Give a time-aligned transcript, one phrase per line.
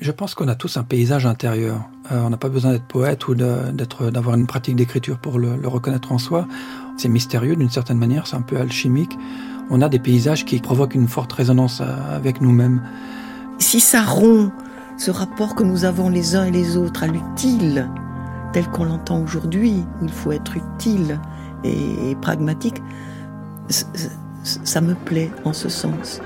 [0.00, 1.88] Je pense qu'on a tous un paysage intérieur.
[2.12, 5.66] Euh, on n'a pas besoin d'être poète ou d'avoir une pratique d'écriture pour le, le
[5.66, 6.46] reconnaître en soi.
[6.96, 9.18] C'est mystérieux d'une certaine manière, c'est un peu alchimique.
[9.70, 12.82] On a des paysages qui provoquent une forte résonance euh, avec nous-mêmes.
[13.58, 14.52] Si ça rompt
[14.98, 17.88] ce rapport que nous avons les uns et les autres à l'utile,
[18.52, 21.20] tel qu'on l'entend aujourd'hui, où il faut être utile
[21.64, 22.80] et pragmatique,
[24.44, 26.20] ça me plaît en ce sens.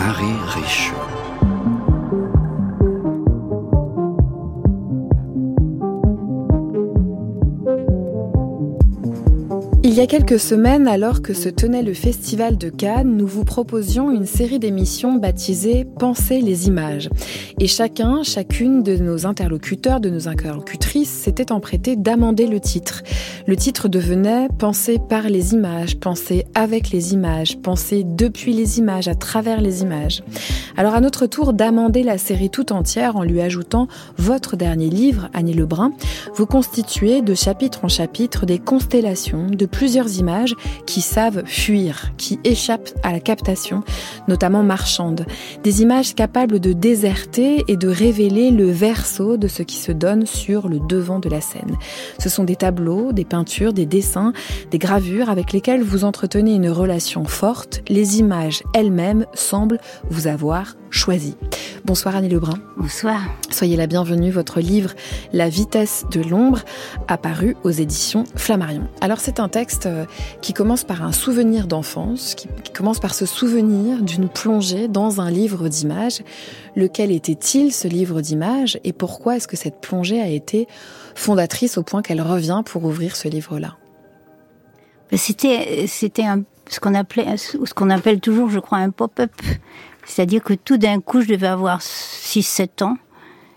[0.00, 1.19] Marie Riche.
[10.00, 14.10] Y a quelques semaines, alors que se tenait le Festival de Cannes, nous vous proposions
[14.10, 17.10] une série d'émissions baptisée Penser les images.
[17.58, 23.02] Et chacun, chacune de nos interlocuteurs, de nos interlocutrices s'était emprêté d'amender le titre.
[23.46, 29.06] Le titre devenait Penser par les images, penser avec les images, penser depuis les images,
[29.06, 30.22] à travers les images.
[30.78, 35.28] Alors à notre tour d'amender la série tout entière en lui ajoutant votre dernier livre,
[35.34, 35.92] Annie Lebrun,
[36.34, 40.54] vous constituez de chapitre en chapitre des constellations de plusieurs images
[40.86, 43.82] qui savent fuir, qui échappent à la captation,
[44.28, 45.26] notamment marchande.
[45.64, 50.26] Des images capables de déserter et de révéler le verso de ce qui se donne
[50.26, 51.76] sur le devant de la scène.
[52.20, 54.32] Ce sont des tableaux, des peintures, des dessins,
[54.70, 57.82] des gravures avec lesquelles vous entretenez une relation forte.
[57.88, 61.36] Les images elles-mêmes semblent vous avoir choisi.
[61.84, 62.58] Bonsoir Annie Lebrun.
[62.76, 63.20] Bonsoir.
[63.50, 64.30] Soyez la bienvenue.
[64.30, 64.90] Votre livre
[65.32, 66.60] La vitesse de l'ombre
[67.08, 68.86] apparu aux éditions Flammarion.
[69.00, 70.04] Alors c'est un texte euh,
[70.42, 75.30] qui commence par un souvenir d'enfance, qui, commence par se souvenir d'une plongée dans un
[75.30, 76.22] livre d'images.
[76.76, 80.66] Lequel était-il ce livre d'images et pourquoi est-ce que cette plongée a été
[81.14, 83.76] fondatrice au point qu'elle revient pour ouvrir ce livre-là?
[85.12, 86.24] C'était c'était
[86.68, 89.32] ce qu'on appelait ce qu'on appelle toujours je crois un pop-up
[90.10, 92.98] c'est-à-dire que tout d'un coup, je devais avoir 6-7 ans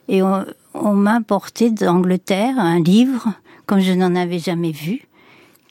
[0.07, 3.33] et on, m'a apporté d'Angleterre un livre,
[3.65, 5.07] comme je n'en avais jamais vu,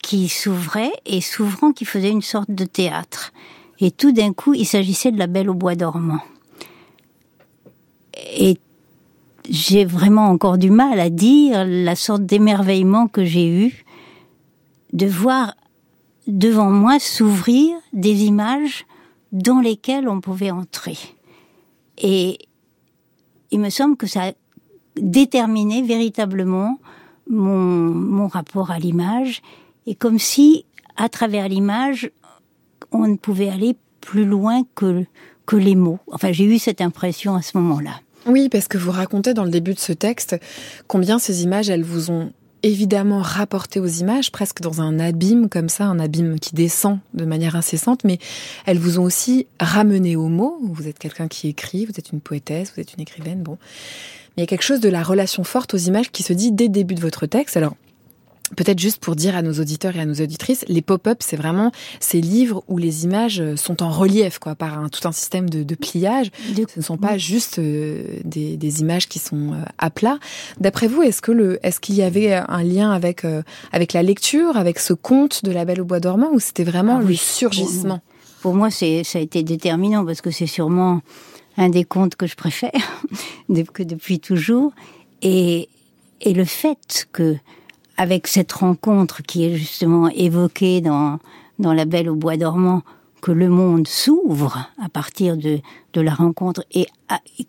[0.01, 3.31] qui s'ouvrait et s'ouvrant qui faisait une sorte de théâtre.
[3.79, 6.21] Et tout d'un coup, il s'agissait de La Belle au bois dormant.
[8.37, 8.57] Et
[9.49, 13.85] j'ai vraiment encore du mal à dire la sorte d'émerveillement que j'ai eu
[14.91, 15.55] de voir
[16.27, 18.85] devant moi s'ouvrir des images
[19.33, 20.97] dans lesquels on pouvait entrer.
[21.97, 22.37] Et
[23.51, 24.31] il me semble que ça a
[24.95, 26.79] déterminé véritablement
[27.29, 29.41] mon, mon rapport à l'image,
[29.85, 32.11] et comme si, à travers l'image,
[32.91, 35.03] on ne pouvait aller plus loin que,
[35.45, 35.99] que les mots.
[36.11, 37.99] Enfin, j'ai eu cette impression à ce moment-là.
[38.25, 40.37] Oui, parce que vous racontez dans le début de ce texte
[40.87, 42.31] combien ces images, elles vous ont
[42.63, 47.25] évidemment rapportées aux images, presque dans un abîme comme ça, un abîme qui descend de
[47.25, 48.17] manière incessante, mais
[48.65, 50.57] elles vous ont aussi ramené aux mots.
[50.61, 53.57] Vous êtes quelqu'un qui écrit, vous êtes une poétesse, vous êtes une écrivaine, bon.
[54.35, 56.63] Il y a quelque chose de la relation forte aux images qui se dit dès
[56.63, 57.55] le début de votre texte.
[57.55, 57.75] Alors,
[58.55, 61.71] Peut-être juste pour dire à nos auditeurs et à nos auditrices, les pop-up, c'est vraiment
[61.99, 65.63] ces livres où les images sont en relief, quoi, par un, tout un système de,
[65.63, 66.31] de pliage.
[66.55, 70.19] Ce ne sont pas juste euh, des, des, images qui sont euh, à plat.
[70.59, 74.03] D'après vous, est-ce que le, est-ce qu'il y avait un lien avec euh, avec la
[74.03, 77.15] lecture, avec ce conte de La Belle au bois dormant, ou c'était vraiment ah le
[77.15, 78.01] surgissement?
[78.41, 81.01] Pour moi, c'est ça a été déterminant parce que c'est sûrement
[81.57, 82.71] un des contes que je préfère
[83.73, 84.73] que depuis toujours,
[85.21, 85.69] et
[86.21, 87.35] et le fait que
[87.97, 91.19] avec cette rencontre qui est justement évoquée dans,
[91.59, 92.81] dans La Belle au Bois dormant,
[93.21, 95.59] que le monde s'ouvre à partir de,
[95.93, 96.87] de la rencontre et,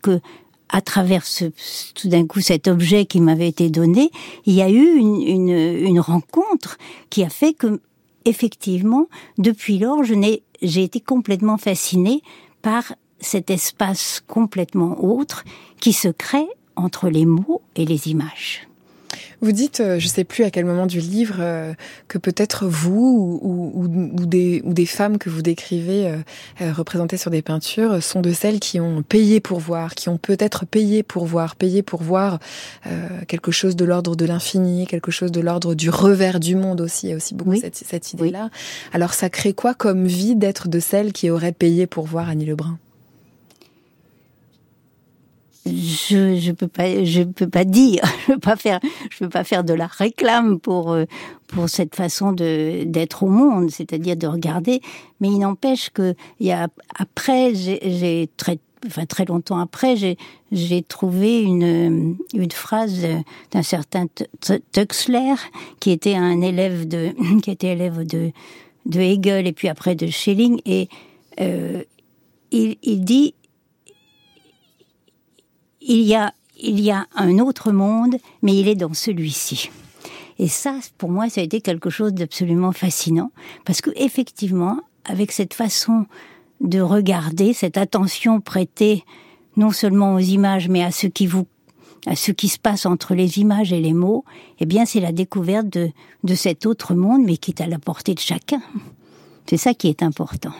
[0.01, 0.21] que
[0.69, 1.45] à travers ce,
[1.93, 4.09] tout d'un coup cet objet qui m'avait été donné,
[4.45, 6.77] il y a eu une, une, une rencontre
[7.09, 7.81] qui a fait que
[8.23, 9.07] effectivement,
[9.37, 12.21] depuis lors, je n'ai, j'ai été complètement fascinée
[12.61, 15.43] par cet espace complètement autre
[15.79, 18.67] qui se crée entre les mots et les images.
[19.41, 21.73] Vous dites, euh, je ne sais plus à quel moment du livre, euh,
[22.07, 23.87] que peut-être vous ou,
[24.25, 28.59] des, ou, des, femmes que vous décrivez euh, représentées sur des peintures sont de celles
[28.59, 32.39] qui ont payé pour voir, qui ont peut-être payé pour voir, payé pour voir
[33.27, 37.07] quelque chose de l'ordre de l'infini, quelque chose de l'ordre du revers du monde aussi.
[37.07, 38.49] Il y a aussi beaucoup cette, cette idée-là.
[38.93, 42.45] Alors ça crée quoi comme vie d'être de celles qui auraient payé pour voir Annie
[42.45, 42.77] Lebrun?
[45.65, 48.79] Je je peux pas je peux pas dire je peux pas faire
[49.09, 51.05] je peux pas faire de la réclame pour euh,
[51.47, 54.81] pour cette façon de d'être au monde c'est-à-dire de regarder.
[55.19, 56.67] Mais il n'empêche que il y a
[56.99, 59.95] après j'ai très enfin très longtemps après,
[60.51, 63.05] j'ai trouvé une, une phrase
[63.51, 64.07] d'un certain
[64.71, 65.35] Tuxler,
[65.79, 68.31] qui était un élève de, qui était élève de,
[68.85, 70.89] de Hegel et puis après de Schelling, et
[71.41, 71.83] euh,
[72.51, 73.33] il, il dit
[75.87, 79.69] il y a il y a un autre monde, mais il est dans celui-ci.
[80.39, 83.31] Et ça, pour moi, ça a été quelque chose d'absolument fascinant,
[83.65, 86.05] parce que effectivement, avec cette façon
[86.61, 89.03] de regarder, cette attention prêtée
[89.57, 91.45] non seulement aux images, mais à ce qui vous
[92.07, 94.25] à ce qui se passe entre les images et les mots,
[94.59, 95.89] eh bien, c'est la découverte de,
[96.23, 98.61] de cet autre monde, mais qui est à la portée de chacun.
[99.47, 100.51] C'est ça qui est important.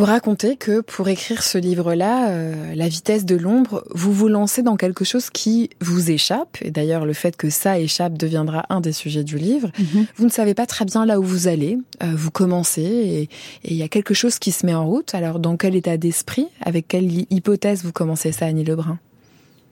[0.00, 4.62] Vous racontez que pour écrire ce livre-là, euh, La vitesse de l'ombre, vous vous lancez
[4.62, 6.56] dans quelque chose qui vous échappe.
[6.62, 9.70] Et d'ailleurs, le fait que ça échappe deviendra un des sujets du livre.
[9.78, 10.06] Mhm.
[10.16, 11.76] Vous ne savez pas très bien là où vous allez.
[12.02, 13.28] Euh, vous commencez et
[13.62, 15.14] il y a quelque chose qui se met en route.
[15.14, 18.98] Alors, dans quel état d'esprit, avec quelle hypothèse vous commencez ça, Annie Lebrun?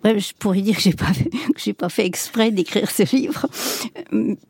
[0.05, 1.11] Je pourrais dire que j'ai pas
[1.57, 3.47] j'ai pas fait exprès d'écrire ce livre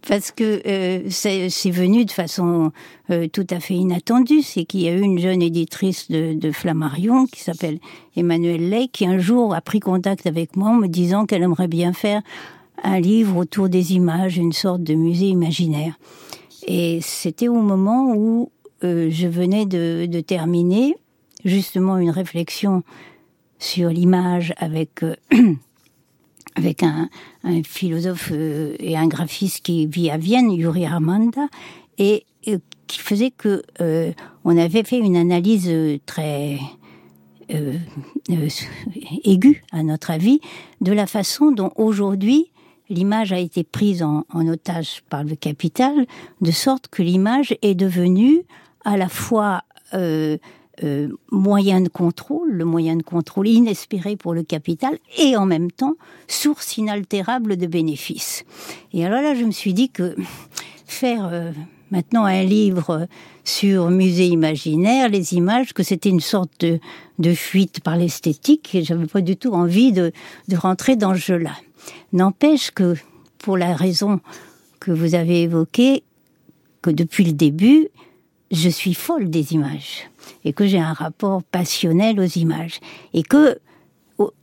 [0.06, 2.71] parce que euh, c'est venu de façon
[3.11, 4.43] euh, tout à fait inattendue.
[4.43, 7.79] C'est qu'il y a eu une jeune éditrice de, de Flammarion qui s'appelle
[8.17, 11.69] Emmanuelle Ley qui un jour a pris contact avec moi en me disant qu'elle aimerait
[11.69, 12.23] bien faire
[12.85, 15.99] un livre autour des images, une sorte de musée imaginaire.
[16.67, 18.51] Et c'était au moment où
[18.85, 20.94] euh, je venais de, de terminer
[21.44, 22.83] justement une réflexion
[23.58, 25.16] sur l'image avec euh,
[26.55, 27.08] avec un,
[27.44, 31.46] un philosophe euh, et un graphiste qui vit à Vienne, Yuri Armanda,
[31.99, 32.25] et,
[32.87, 34.12] qui faisait que euh,
[34.44, 35.70] on avait fait une analyse
[36.06, 36.58] très
[39.25, 40.40] aiguë, à notre avis,
[40.81, 42.50] de la façon dont aujourd'hui
[42.88, 46.06] l'image a été prise en, en, otage par le capital,
[46.40, 48.43] de sorte que l'image est devenue
[48.87, 49.64] à la fois
[50.85, 55.71] euh, moyen de contrôle, le moyen de contrôle inespéré pour le capital, et en même
[55.71, 55.95] temps
[56.27, 58.45] source inaltérable de bénéfices.
[58.93, 60.15] Et alors là, je me suis dit que
[60.87, 61.53] faire euh,
[61.91, 63.07] maintenant un livre
[63.45, 66.79] sur musée imaginaire, les images, que c'était une sorte de,
[67.19, 70.13] de fuite par l'esthétique, et j'avais pas du tout envie de,
[70.49, 71.57] de rentrer dans ce jeu-là.
[72.13, 72.95] N'empêche que,
[73.39, 74.21] pour la raison
[74.81, 76.03] que vous avez évoquée,
[76.83, 77.89] que depuis le début,
[78.51, 80.11] je suis folle des images
[80.45, 82.81] et que j'ai un rapport passionnel aux images
[83.15, 83.59] et que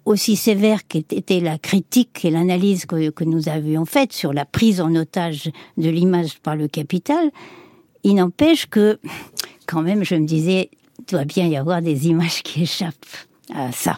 [0.06, 4.80] aussi sévère qu'était la critique et l'analyse que, que, nous avions faite sur la prise
[4.80, 7.30] en otage de l'image par le capital,
[8.04, 9.00] il n'empêche que
[9.66, 12.94] quand même je me disais, il doit bien y avoir des images qui échappent
[13.54, 13.98] à ça.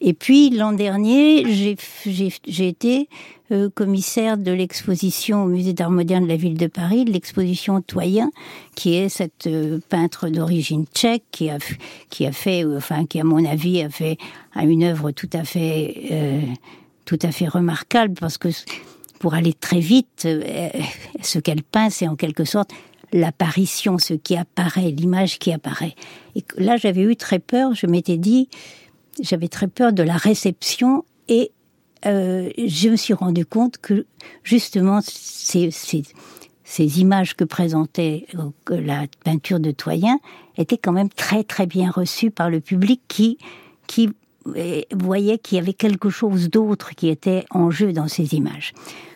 [0.00, 3.08] Et puis l'an dernier, j'ai été
[3.52, 8.30] euh, commissaire de l'exposition au musée d'art moderne de la ville de Paris, l'exposition Toyen,
[8.74, 11.58] qui est cette euh, peintre d'origine tchèque qui a
[12.08, 14.16] qui a fait, euh, enfin qui à mon avis a fait
[14.56, 16.48] une œuvre tout à fait
[17.04, 18.48] tout à fait remarquable parce que
[19.18, 20.26] pour aller très vite,
[21.22, 22.70] ce qu'elle peint, c'est en quelque sorte
[23.12, 25.94] l'apparition, ce qui apparaît, l'image qui apparaît.
[26.34, 28.48] Et là, j'avais eu très peur, je m'étais dit,
[29.20, 31.52] j'avais très peur de la réception et
[32.06, 34.06] euh, je me suis rendu compte que
[34.42, 36.02] justement ces, ces,
[36.64, 40.18] ces images que présentait euh, la peinture de Toyen
[40.56, 43.38] étaient quand même très très bien reçues par le public qui
[43.86, 44.10] qui
[44.56, 48.72] euh, voyait qu'il y avait quelque chose d'autre qui était en jeu dans ces images.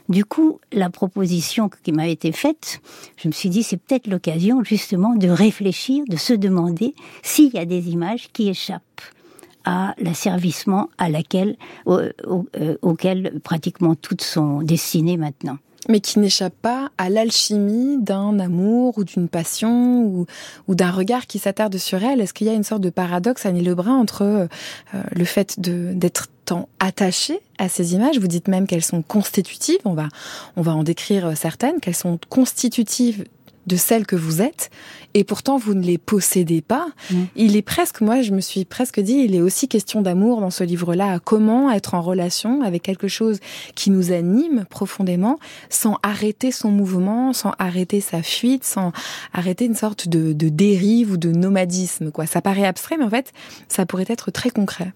[0.08, 2.80] Du coup, la proposition qui m'a été faite,
[3.16, 7.58] je me suis dit, c'est peut-être l'occasion justement de réfléchir, de se demander s'il y
[7.58, 9.02] a des images qui échappent
[9.66, 11.56] à l'asservissement à laquelle,
[11.88, 12.12] euh,
[12.80, 15.58] auquel pratiquement toutes sont destinées maintenant
[15.88, 20.26] mais qui n'échappe pas à l'alchimie d'un amour ou d'une passion
[20.66, 22.20] ou, d'un regard qui s'attarde sur elle.
[22.20, 24.46] Est-ce qu'il y a une sorte de paradoxe, Annie Lebrun, entre euh,
[25.14, 28.18] le fait d'être tant attaché à ces images?
[28.18, 29.78] Vous dites même qu'elles sont constitutives.
[29.84, 30.08] On va
[30.56, 31.80] on va en décrire certaines.
[31.80, 33.24] Qu'elles sont constitutives
[33.66, 34.70] de celle que vous êtes,
[35.14, 36.86] et pourtant vous ne les possédez pas.
[37.10, 37.16] Mm.
[37.36, 40.50] Il est presque, moi je me suis presque dit, il est aussi question d'amour dans
[40.50, 43.40] ce livre-là, comment être en relation avec quelque chose
[43.74, 45.38] qui nous anime profondément,
[45.70, 48.92] sans arrêter son mouvement, sans arrêter sa fuite, sans
[49.32, 52.10] arrêter une sorte de, de dérive ou de nomadisme.
[52.10, 52.26] Quoi.
[52.26, 53.32] Ça paraît abstrait, mais en fait,
[53.68, 54.92] ça pourrait être très concret.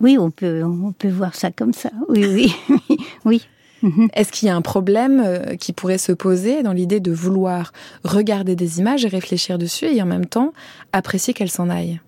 [0.00, 1.90] Oui, on peut, on peut voir ça comme ça.
[2.08, 3.42] Oui, oui, oui.
[3.82, 4.08] Mhm.
[4.12, 7.72] Est-ce qu'il y a un problème euh, qui pourrait se poser dans l'idée de vouloir
[8.04, 10.52] regarder des images et réfléchir dessus et en même temps
[10.92, 12.00] apprécier qu'elles s'en aillent?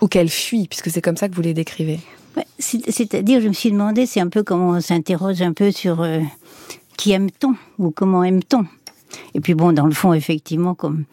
[0.00, 2.00] Ou qu'elles fuient, puisque c'est comme ça que vous les décrivez?
[2.58, 6.20] C'est-à-dire, je me suis demandé, c'est un peu comment on s'interroge un peu sur euh,
[6.96, 8.64] qui aime-t-on ou comment aime-t-on?
[9.34, 11.04] Et puis bon, dans le fond, effectivement, comme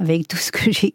[0.00, 0.94] avec tout ce que j'ai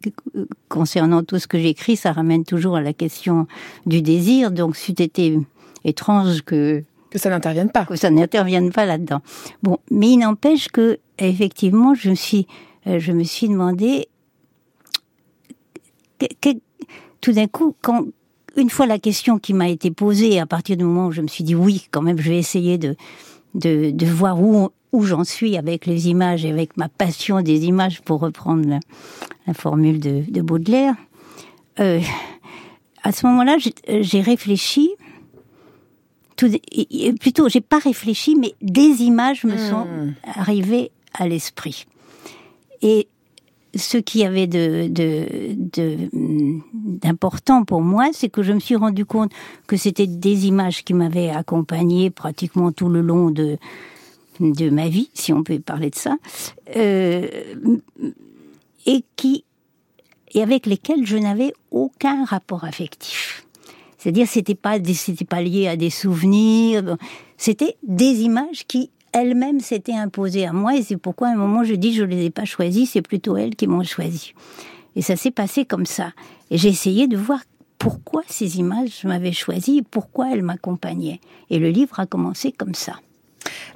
[0.68, 3.48] concernant tout ce que j'écris, ça ramène toujours à la question
[3.86, 4.52] du désir.
[4.52, 5.40] Donc, c'eût été
[5.86, 7.86] étrange que que ça n'intervienne pas.
[7.86, 9.22] Que ça n'intervienne pas là-dedans.
[9.64, 12.48] Bon, mais il n'empêche que effectivement, je me suis,
[12.88, 14.08] euh, je me suis demandé
[17.22, 18.06] tout d'un coup, quand
[18.58, 21.28] une fois la question qui m'a été posée, à partir du moment où je me
[21.28, 22.96] suis dit oui, quand même, je vais essayer de
[23.56, 28.02] de, voir où où j'en suis avec les images et avec ma passion des images,
[28.02, 28.68] pour reprendre
[29.48, 30.96] la, formule de, de Baudelaire.
[31.80, 32.02] Euh,
[33.04, 34.90] à ce moment-là, j'ai réfléchi
[36.40, 36.50] tout,
[37.20, 40.14] plutôt, j'ai pas réfléchi, mais des images me sont hmm.
[40.24, 41.86] arrivées à l'esprit.
[42.82, 43.10] Et
[43.76, 44.90] ce qui avait de,
[46.74, 49.34] d'important pour moi, c'est que je me suis rendu compte
[49.68, 53.58] que c'était des images qui m'avaient accompagné pratiquement tout le long de,
[54.40, 56.16] de ma vie, si on peut parler de ça,
[56.78, 57.28] euh,
[58.86, 59.44] et qui,
[60.32, 63.46] et avec lesquelles je n'avais aucun rapport affectif.
[64.00, 66.98] C'est-à-dire, c'était pas, c'était pas lié à des souvenirs.
[67.38, 70.76] C'était des images qui elles-mêmes s'étaient imposées à moi.
[70.76, 72.86] Et c'est pourquoi, à un moment, je dis, je les ai pas choisies.
[72.86, 74.34] C'est plutôt elles qui m'ont choisi.
[74.96, 76.14] Et ça s'est passé comme ça.
[76.50, 77.42] Et j'ai essayé de voir
[77.78, 81.20] pourquoi ces images m'avaient choisi et pourquoi elles m'accompagnaient.
[81.50, 82.94] Et le livre a commencé comme ça.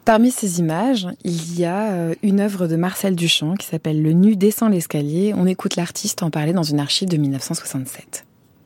[0.06, 4.12] Parmi ces images, il y a euh, une œuvre de Marcel Duchamp qui s'appelle Le
[4.12, 5.34] nu descend l'escalier.
[5.36, 8.26] On écoute l'artiste en parler dans une archive de 1967.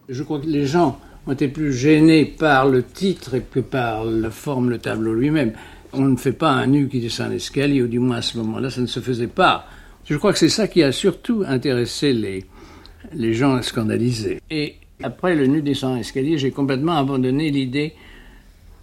[0.09, 4.31] Je crois que les gens ont été plus gênés par le titre que par la
[4.31, 5.51] forme, le tableau lui-même.
[5.93, 8.69] On ne fait pas un nu qui descend l'escalier, ou du moins à ce moment-là,
[8.69, 9.67] ça ne se faisait pas.
[10.05, 12.45] Je crois que c'est ça qui a surtout intéressé les,
[13.13, 14.39] les gens scandalisés.
[14.49, 17.93] Et après le nu descend l'escalier, j'ai complètement abandonné l'idée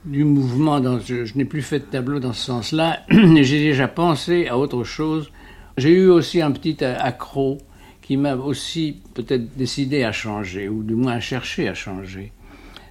[0.04, 0.80] du mouvement.
[0.80, 3.00] Dans, je, je n'ai plus fait de tableau dans ce sens-là.
[3.10, 5.30] j'ai déjà pensé à autre chose.
[5.78, 7.58] J'ai eu aussi un petit accro
[8.04, 12.32] qui m'a aussi peut-être décidé à changer, ou du moins à chercher à changer,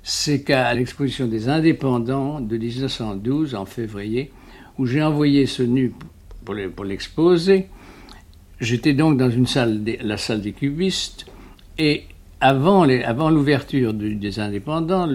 [0.01, 4.32] c'est qu'à l'exposition des indépendants de 1912, en février,
[4.79, 5.93] où j'ai envoyé ce nu
[6.43, 7.67] pour l'exposer,
[8.60, 9.32] j'étais donc dans
[10.01, 11.27] la salle des cubistes,
[11.77, 12.05] et
[12.41, 12.86] avant
[13.29, 15.08] l'ouverture des indépendants,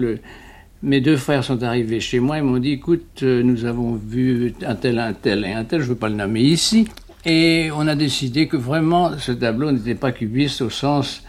[0.81, 4.53] mes deux frères sont arrivés chez moi et m'ont dit, écoute, euh, nous avons vu
[4.65, 6.87] un tel, un tel et un tel, je ne veux pas le nommer ici,
[7.25, 11.23] et on a décidé que vraiment ce tableau n'était pas cubiste au sens,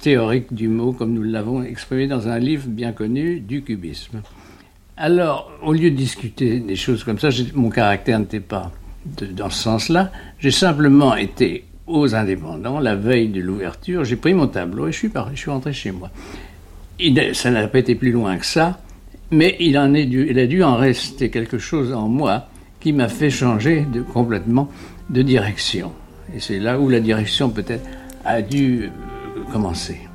[0.00, 4.22] théorique du mot, comme nous l'avons exprimé dans un livre bien connu du cubisme.
[4.96, 8.72] Alors, au lieu de discuter des choses comme ça, mon caractère n'était pas
[9.32, 10.10] dans ce sens-là.
[10.38, 14.04] J'ai simplement été aux indépendants la veille de l'ouverture.
[14.04, 16.10] J'ai pris mon tableau et je suis, je suis rentré chez moi.
[17.34, 18.80] ça n'a pas été plus loin que ça,
[19.30, 22.48] mais il a dû en rester quelque chose en moi
[22.80, 24.68] qui m'a fait changer de, complètement
[25.10, 25.92] de direction.
[26.34, 27.86] Et c'est là où la direction peut-être
[28.24, 30.09] a dû euh, commencer.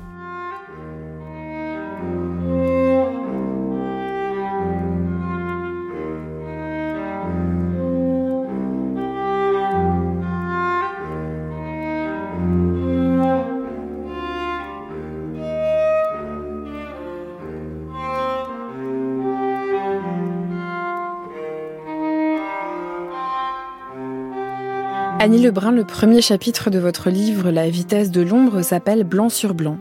[25.26, 29.54] Annie Lebrun, le premier chapitre de votre livre La vitesse de l'ombre s'appelle Blanc sur
[29.54, 29.78] blanc.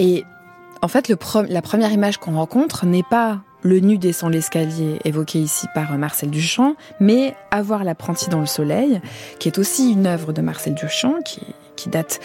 [0.00, 0.24] Et
[0.82, 5.68] en fait, la première image qu'on rencontre n'est pas le nu descend l'escalier évoqué ici
[5.76, 9.00] par Marcel Duchamp, mais Avoir l'apprenti dans le soleil,
[9.38, 11.40] qui est aussi une œuvre de Marcel Duchamp, qui,
[11.76, 12.20] qui date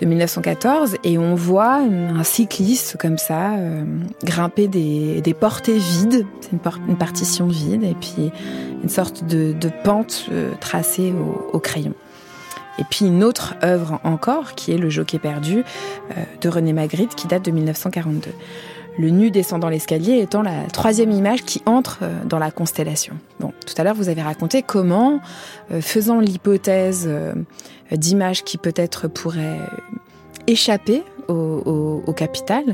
[0.00, 3.84] de 1914, et on voit un cycliste comme ça euh,
[4.24, 8.30] grimper des, portées vides, une, partition vide, et puis
[8.82, 9.54] une sorte de,
[9.84, 11.94] pente euh, tracée au, au, crayon.
[12.78, 15.58] Et puis une autre œuvre encore, qui est Le Jockey perdu
[16.16, 18.30] euh, de René Magritte, qui date de 1942
[19.00, 23.14] le nu descendant l'escalier étant la troisième image qui entre euh, dans la constellation.
[23.40, 25.20] Bon, tout à l'heure, vous avez raconté comment,
[25.72, 27.32] euh, faisant l'hypothèse euh,
[27.90, 29.58] d'images qui peut-être pourraient
[30.46, 32.64] échapper au, capital,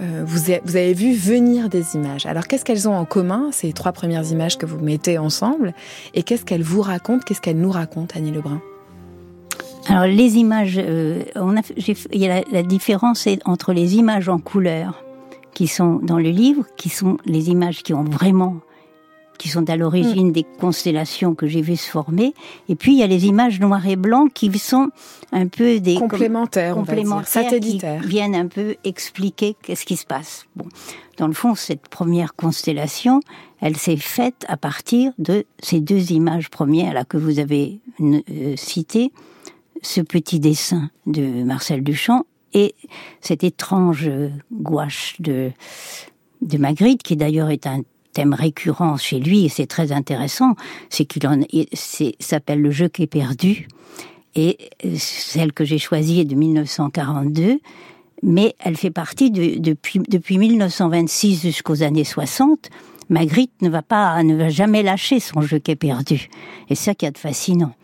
[0.00, 2.26] vous, avez vu venir des images.
[2.26, 5.74] Alors, qu'est-ce qu'elles ont en commun, ces trois premières images que vous mettez ensemble,
[6.14, 8.60] et qu'est-ce qu'elles vous racontent, qu'est-ce qu'elles nous racontent, Annie Lebrun?
[9.86, 15.04] Alors les images, il y a la différence entre les images en couleur
[15.54, 18.60] qui sont dans le livre, qui sont les images qui ont vraiment
[19.40, 20.32] qui sont à l'origine mm.
[20.32, 22.34] des constellations que j'ai vues se former.
[22.68, 24.90] Et puis il y a les images noires et blancs qui sont
[25.32, 30.44] un peu des complémentaires, complémentaires satellitaires, qui viennent un peu expliquer qu'est-ce qui se passe.
[30.56, 30.66] Bon,
[31.16, 33.20] dans le fond, cette première constellation,
[33.62, 38.20] elle s'est faite à partir de ces deux images premières là que vous avez euh,
[38.56, 39.10] citées
[39.80, 42.74] ce petit dessin de Marcel Duchamp et
[43.20, 44.10] cette étrange
[44.52, 45.50] gouache de,
[46.42, 50.54] de Magritte, qui d'ailleurs est un thème récurrent chez lui, et c'est très intéressant,
[50.88, 51.40] c'est qu'il en
[52.18, 53.68] s'appelle Le jeu qui est perdu,
[54.34, 57.60] et celle que j'ai choisie est de 1942,
[58.22, 62.68] mais elle fait partie de, depuis, depuis 1926 jusqu'aux années 60,
[63.10, 66.30] Magritte ne va pas, ne va jamais lâcher son jeu qui est perdu.
[66.68, 67.74] Et c'est ça qui est fascinant.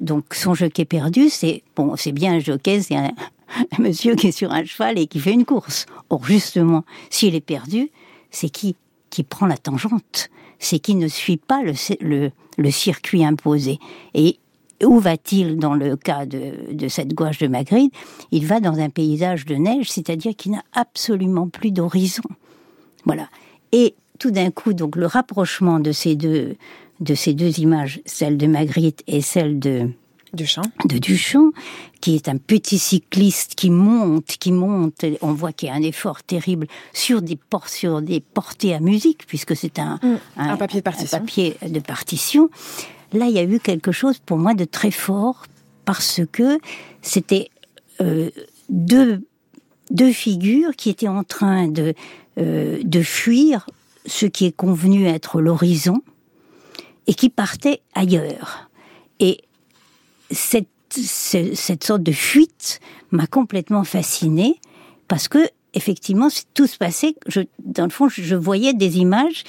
[0.00, 3.12] donc son jeu qui est perdu, c'est bon, c'est bien un jockey, c'est un,
[3.78, 5.84] monsieur qui est sur un cheval et qui fait une course.
[6.08, 7.90] Or justement, s'il est perdu,
[8.30, 8.74] c'est qui
[9.10, 13.78] qui prend la tangente, c'est qui ne suit pas le, le, circuit imposé.
[14.14, 14.38] Et
[14.82, 17.92] où va-t-il dans le cas de, de cette gouache de Magritte?
[18.30, 22.22] Il va dans un paysage de neige, c'est-à-dire qu'il n'a absolument plus d'horizon.
[23.04, 23.28] Voilà.
[23.72, 26.54] Et tout d'un coup, donc le rapprochement de ces deux,
[27.00, 29.90] de ces deux images, celle de Magritte et celle de
[30.32, 30.62] Duchamp.
[30.84, 31.50] de Duchamp,
[32.00, 35.04] qui est un petit cycliste qui monte, qui monte.
[35.22, 37.36] On voit qu'il y a un effort terrible sur des,
[37.66, 40.18] sur des portées à musique, puisque c'est un, mm.
[40.36, 41.16] un, papier de partition.
[41.16, 42.48] Un papier de partition.
[43.12, 45.46] Là, il y a eu quelque chose pour moi de très fort
[45.84, 46.60] parce que
[47.02, 47.50] c'était
[48.00, 48.30] euh,
[48.68, 49.26] deux,
[49.90, 51.92] deux figures qui étaient en train de,
[52.38, 53.66] euh, de fuir
[54.06, 56.02] ce qui est convenu être l'horizon
[57.06, 58.70] et qui partait ailleurs.
[59.20, 59.40] Et
[60.30, 62.80] cette, cette sorte de fuite
[63.10, 64.60] m'a complètement fascinée
[65.08, 67.14] parce que effectivement tout se passait.
[67.26, 69.44] Je, dans le fond, je voyais des images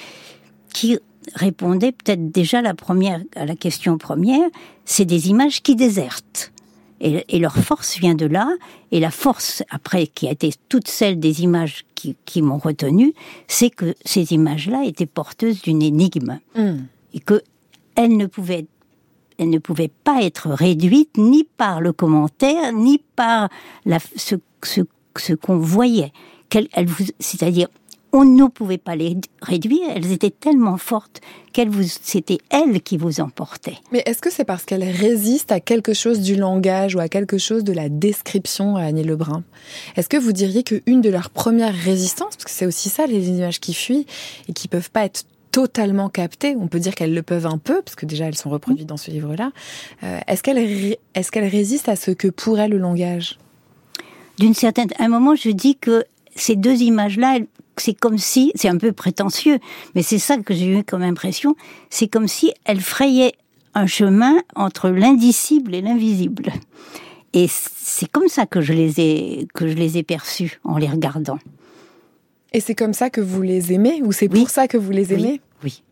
[0.72, 0.98] qui
[1.34, 4.48] répondaient peut-être déjà la première à la question première.
[4.84, 6.53] C'est des images qui désertent.
[7.00, 8.48] Et, leur force vient de là.
[8.90, 13.12] Et la force, après, qui a été toute celle des images qui, qui m'ont retenu,
[13.46, 16.38] c'est que ces images-là étaient porteuses d'une énigme.
[16.54, 16.84] Hmm.
[17.12, 17.42] Et que
[17.96, 18.66] elles ne pouvaient
[19.38, 23.48] elle ne pouvait pas être réduite ni par le commentaire, ni par
[23.84, 24.82] la, ce, ce,
[25.16, 26.12] ce qu'on voyait.
[27.18, 27.68] C'est-à-dire,
[28.14, 31.20] on ne pouvait pas les réduire, elles étaient tellement fortes
[31.52, 33.78] qu'elles vous, c'était elles qui vous emportaient.
[33.90, 37.38] Mais est-ce que c'est parce qu'elles résistent à quelque chose du langage ou à quelque
[37.38, 39.42] chose de la description à Annie Lebrun?
[39.96, 43.30] Est-ce que vous diriez qu'une de leurs premières résistances, parce que c'est aussi ça les
[43.30, 44.06] images qui fuient
[44.48, 47.82] et qui peuvent pas être totalement captées, on peut dire qu'elles le peuvent un peu,
[47.82, 49.50] parce que déjà elles sont reproduites dans ce livre-là,
[50.04, 53.40] euh, est-ce qu'elles est qu'elles résistent à ce que pourrait le langage?
[54.38, 54.88] D'une certaine...
[55.00, 56.04] À un moment, je dis que
[56.36, 57.38] ces deux images-là,
[57.82, 59.58] c'est comme si, c'est un peu prétentieux,
[59.94, 61.56] mais c'est ça que j'ai eu comme impression,
[61.90, 63.32] c'est comme si elle frayait
[63.74, 66.52] un chemin entre l'indicible et l'invisible.
[67.32, 70.88] Et c'est comme ça que je les ai, que je les ai perçus en les
[70.88, 71.38] regardant.
[72.52, 75.12] Et c'est comme ça que vous les aimez, ou c'est pour ça que vous les
[75.12, 75.40] aimez?
[75.64, 75.82] Oui, oui.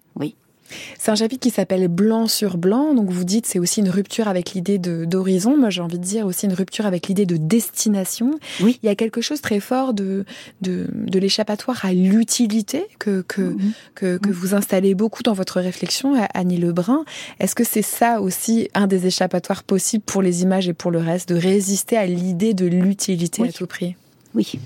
[0.98, 2.94] C'est un chapitre qui s'appelle Blanc sur blanc.
[2.94, 5.56] Donc vous dites c'est aussi une rupture avec l'idée d'horizon.
[5.56, 8.32] Moi j'ai envie de dire aussi une rupture avec l'idée de destination.
[8.60, 8.78] Oui.
[8.82, 10.24] Il y a quelque chose très fort de
[10.60, 13.72] de, de l'échappatoire à l'utilité que que, mhm.
[13.94, 14.34] que, que mhm.
[14.34, 17.04] vous installez beaucoup dans votre réflexion, Annie Lebrun.
[17.40, 20.98] Est-ce que c'est ça aussi un des échappatoires possibles pour les images et pour le
[20.98, 23.96] reste, de résister à l'idée de l'utilité à tout prix?
[24.34, 24.58] Oui.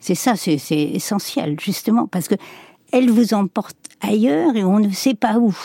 [0.00, 2.36] C'est ça, c'est essentiel, justement, parce que
[2.92, 5.56] elle vous emporte ailleurs et on ne sait pas où.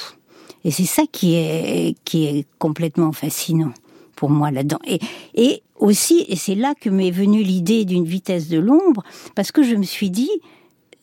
[0.65, 3.73] Et c'est ça qui est, qui est complètement fascinant
[4.15, 4.79] pour moi là-dedans.
[4.85, 4.99] Et,
[5.35, 9.03] et aussi, et c'est là que m'est venue l'idée d'une vitesse de l'ombre,
[9.35, 10.29] parce que je me suis dit,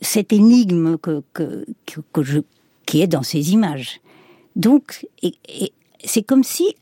[0.00, 1.64] cette énigme que, que,
[2.12, 2.40] que, je,
[2.86, 4.00] qui est dans ces images.
[4.56, 5.34] Donc, et,
[6.02, 6.74] c'est comme si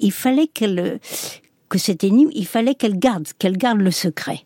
[0.00, 0.98] il fallait qu'elle,
[1.68, 4.40] que cette énigme, il fallait qu'elle garde, qu'elle garde le secret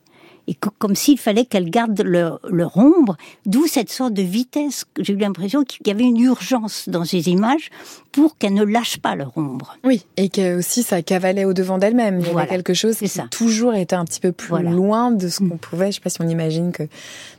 [0.47, 2.41] et comme s'il fallait qu'elles gardent leur,
[2.77, 4.85] ombre, d'où cette sorte de vitesse.
[4.99, 7.71] J'ai eu l'impression qu'il y avait une urgence dans ces images
[8.13, 9.77] pour qu'elles ne lâchent pas leur ombre.
[9.85, 12.21] Oui, et que aussi ça cavalait au devant d'elles-mêmes.
[12.21, 13.27] Il y avait quelque chose qui ça.
[13.31, 15.59] toujours était un petit peu plus loin de ce qu'on mm.
[15.59, 15.85] pouvait.
[15.87, 16.85] Je ne sais pas si on imagine que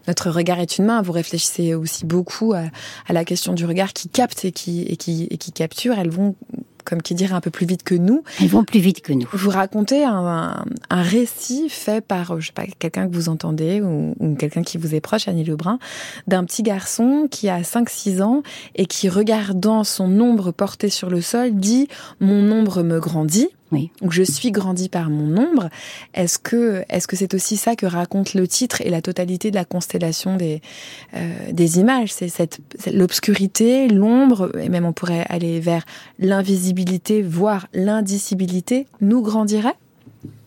[0.08, 1.02] notre regard est une main.
[1.02, 2.64] Vous réfléchissez aussi beaucoup à,
[3.10, 5.98] la question du regard qui capte et qui, et qui, et qui capture.
[5.98, 6.36] Elles vont
[6.84, 8.24] comme qui dirait un peu plus vite que nous.
[8.39, 9.28] Elles vont plus vite que nous.
[9.34, 14.15] Vous racontez un, un, récit fait par, je sais pas, quelqu'un que vous entendez ou,
[14.20, 15.80] ou quelqu'un qui vous est proche, Annie Lebrun,
[16.28, 18.44] d'un petit garçon qui a 5-6 ans
[18.76, 21.88] et qui, regardant son ombre portée sur le sol, dit
[22.20, 23.50] «Mon ombre me grandit».
[23.72, 23.92] Oui.
[24.10, 25.70] Je suis grandi par mon ombre.
[26.14, 29.56] Est-ce que est-ce que c'est aussi ça que raconte le titre et la totalité de
[29.56, 30.62] la constellation des
[31.16, 32.12] euh, des images?
[32.12, 32.60] C'est cette
[32.92, 35.86] l'obscurité, l'ombre et même on pourrait aller vers
[36.20, 39.76] l'invisibilité, voire l'indicibilité, nous grandirait?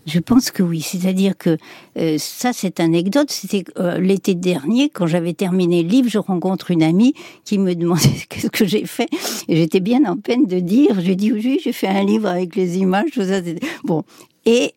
[0.07, 0.81] Je pense que oui.
[0.81, 1.57] C'est-à-dire que
[1.99, 6.71] euh, ça, cette anecdote, c'était euh, l'été dernier, quand j'avais terminé le livre, je rencontre
[6.71, 7.15] une amie
[7.45, 9.09] qui me demandait ce que j'ai fait.
[9.49, 11.01] Et j'étais bien en peine de dire.
[11.01, 13.11] J'ai dit oui, j'ai fait un livre avec les images.
[13.13, 13.41] Tout ça.
[13.85, 14.05] Bon.
[14.47, 14.75] Et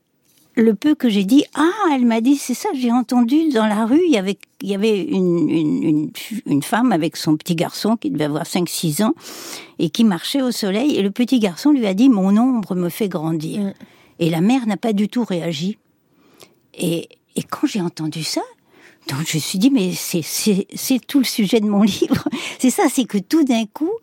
[0.56, 3.86] le peu que j'ai dit, ah, elle m'a dit, c'est ça, j'ai entendu dans la
[3.86, 6.12] rue, il y avait, il y avait une, une,
[6.48, 9.14] une, femme avec son petit garçon qui devait avoir 5-6 ans
[9.78, 12.90] et qui marchait au soleil et le petit garçon lui a dit, mon ombre me
[12.90, 13.62] fait grandir.
[13.62, 13.74] Mm.
[14.20, 15.78] Et la mère n'a pas du tout réagi.
[16.74, 17.10] Et,
[17.50, 18.42] quand j'ai entendu ça,
[19.08, 22.28] donc je me suis dit, mais c'est tout le sujet de mon livre.
[22.60, 23.94] C'est ça, c'est que tout d'un coup,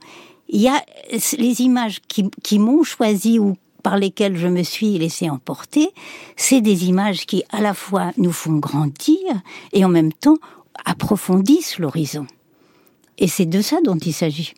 [0.49, 4.99] il y a les images qui, qui m'ont choisi ou par lesquelles je me suis
[4.99, 5.91] laissé emporter,
[6.37, 9.19] c'est des images qui à la fois nous font grandir
[9.73, 10.39] et en même temps
[10.85, 12.27] approfondissent l'horizon.
[13.19, 14.55] Et c'est de ça dont il s'agit.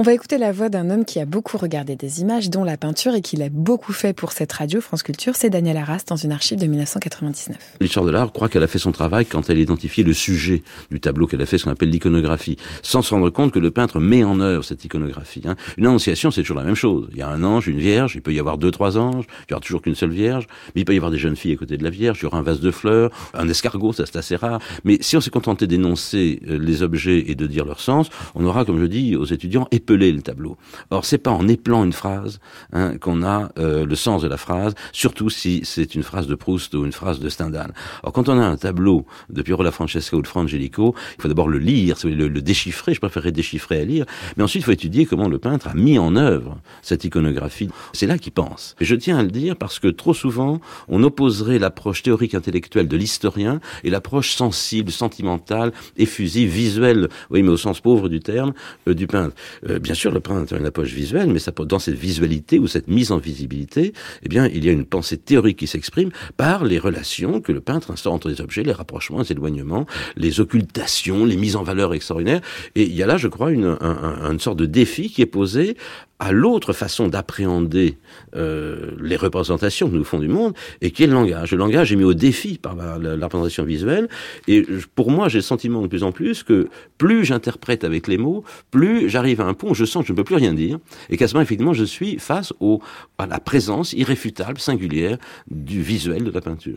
[0.00, 2.76] On va écouter la voix d'un homme qui a beaucoup regardé des images, dont la
[2.76, 5.34] peinture, et qui l'a beaucoup fait pour cette radio France Culture.
[5.34, 7.56] C'est Daniel Arras dans une archive de 1999.
[7.80, 11.00] L'histoire de l'art croit qu'elle a fait son travail quand elle identifie le sujet du
[11.00, 13.98] tableau qu'elle a fait, ce qu'on appelle l'iconographie, sans se rendre compte que le peintre
[13.98, 15.42] met en œuvre cette iconographie.
[15.46, 15.56] Hein.
[15.78, 17.08] Une annonciation, c'est toujours la même chose.
[17.10, 19.50] Il y a un ange, une vierge, il peut y avoir deux, trois anges, il
[19.50, 21.56] y aura toujours qu'une seule vierge, mais il peut y avoir des jeunes filles à
[21.56, 24.18] côté de la vierge, il y aura un vase de fleurs, un escargot, ça c'est
[24.18, 24.60] assez rare.
[24.84, 28.44] Mais si on s'est contenté d'énoncer euh, les objets et de dire leur sens, on
[28.44, 30.56] aura, comme je dis aux étudiants, épeler le tableau.
[30.90, 32.40] Or, c'est pas en épelant une phrase
[32.72, 36.34] hein, qu'on a euh, le sens de la phrase, surtout si c'est une phrase de
[36.34, 37.72] Proust ou une phrase de Stendhal.
[38.02, 41.28] Or, quand on a un tableau de Piero la Francesca ou de Frangelico, il faut
[41.28, 42.92] d'abord le lire, le, le déchiffrer.
[42.92, 44.04] Je préférerais déchiffrer à lire,
[44.36, 47.70] mais ensuite il faut étudier comment le peintre a mis en œuvre cette iconographie.
[47.92, 48.76] C'est là qu'il pense.
[48.80, 52.88] Et je tiens à le dire parce que trop souvent, on opposerait l'approche théorique intellectuelle
[52.88, 58.52] de l'historien et l'approche sensible, sentimentale, effusive, visuelle, oui, mais au sens pauvre du terme,
[58.86, 59.34] euh, du peintre.
[59.68, 62.66] Euh, bien sûr, le peintre a une approche visuelle, mais ça, dans cette visualité ou
[62.66, 66.64] cette mise en visibilité, eh bien, il y a une pensée théorique qui s'exprime par
[66.64, 69.86] les relations que le peintre instaure entre les objets, les rapprochements, les éloignements,
[70.16, 72.40] les occultations, les mises en valeur extraordinaires.
[72.74, 75.76] Et il y a là, je crois, une sorte de défi qui est posé
[76.18, 77.98] à l'autre façon d'appréhender
[78.34, 81.52] euh, les représentations que nous font du monde, et qui est le langage.
[81.52, 84.08] Le langage est mis au défi par la, représentation visuelle,
[84.46, 88.18] et pour moi, j'ai le sentiment de plus en plus que plus j'interprète avec les
[88.18, 90.54] mots, plus j'arrive à un point où je sens que je ne peux plus rien
[90.54, 90.78] dire,
[91.10, 92.80] et qu'à ce moment, effectivement, je suis face au,
[93.18, 95.18] à la présence irréfutable, singulière,
[95.50, 96.76] du visuel de la peinture.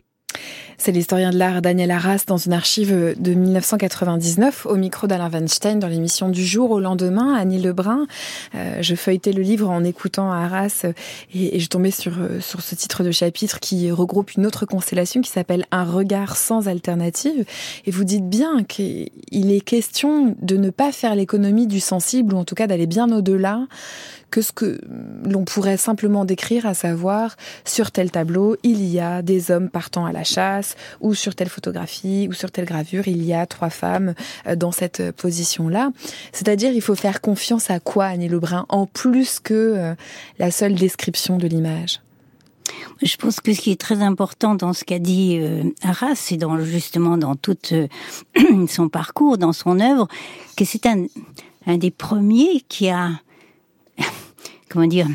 [0.78, 5.80] C'est l'historien de l'art Daniel Arras dans une archive de 1999 au micro d'Alain Weinstein
[5.80, 6.72] dans l'émission du jour.
[6.72, 8.08] Au lendemain, Annie Lebrun,
[8.56, 10.86] euh, je feuilletais le livre en écoutant Arras
[11.34, 14.66] et, et, je tombais sur, euh, sur ce titre de chapitre qui regroupe une autre
[14.66, 17.46] constellation qui s'appelle Un regard sans alternative.
[17.86, 22.38] Et vous dites bien qu'il est question de ne pas faire l'économie du sensible ou
[22.38, 23.68] en tout cas d'aller bien au-delà
[24.32, 24.80] que ce que
[25.26, 30.06] l'on pourrait simplement décrire, à savoir sur tel tableau, il y a des hommes partant
[30.06, 33.70] à la chasse, ou sur telle photographie, ou sur telle gravure, il y a trois
[33.70, 34.16] femmes
[34.48, 35.92] euh, dans cette position-là.
[36.32, 39.96] C'est-à-dire, il faut faire confiance à quoi, Annie Lebrun, en plus que euh,
[40.40, 42.00] la seule description de l'image?
[43.02, 46.38] Je pense que ce qui est très important dans ce qu'a dit euh, Arras, c'est
[46.38, 47.58] dans justement dans tout
[48.70, 50.08] son parcours, dans son œuvre,
[50.56, 53.10] que c'est un des premiers qui a
[54.70, 55.08] comment dire,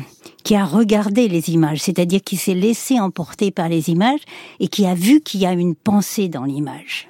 [0.43, 4.21] qui a regardé les images, c'est-à-dire qui s'est laissé emporter par les images
[4.59, 7.09] et qui a vu qu'il y a une pensée dans l'image.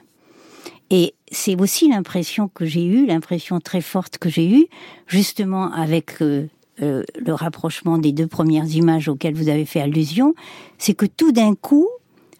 [0.90, 4.68] Et c'est aussi l'impression que j'ai eue, l'impression très forte que j'ai eue,
[5.06, 6.48] justement avec euh,
[6.82, 10.34] euh, le rapprochement des deux premières images auxquelles vous avez fait allusion,
[10.78, 11.88] c'est que tout d'un coup,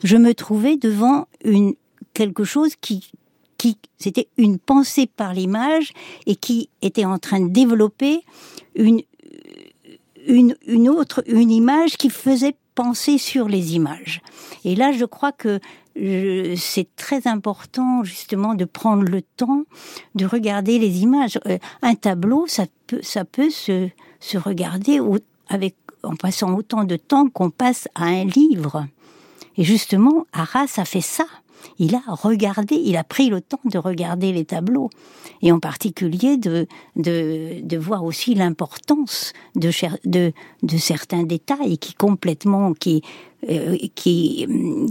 [0.04, 1.74] je me trouvais devant une
[2.14, 3.12] quelque chose qui
[3.58, 5.92] qui c'était une pensée par l'image
[6.28, 8.22] et qui était en train de développer
[8.76, 9.02] une
[10.28, 14.22] une, autre, une image qui faisait penser sur les images.
[14.64, 15.60] Et là, je crois que
[16.56, 19.64] c'est très important justement de prendre le temps
[20.14, 21.40] de regarder les images.
[21.48, 25.00] Euh, un tableau, ça peut, ça peut se, se regarder
[25.50, 28.86] avec, en passant autant de temps qu'on passe à un livre.
[29.58, 31.26] Et justement, Arras a fait ça
[31.80, 34.90] il a regardé, il a pris le temps de regarder les tableaux
[35.42, 39.72] et en particulier de, de, de voir aussi l'importance de,
[40.06, 40.32] de,
[40.64, 43.02] de certains détails qui complètement, qui,
[43.50, 44.48] euh, qui,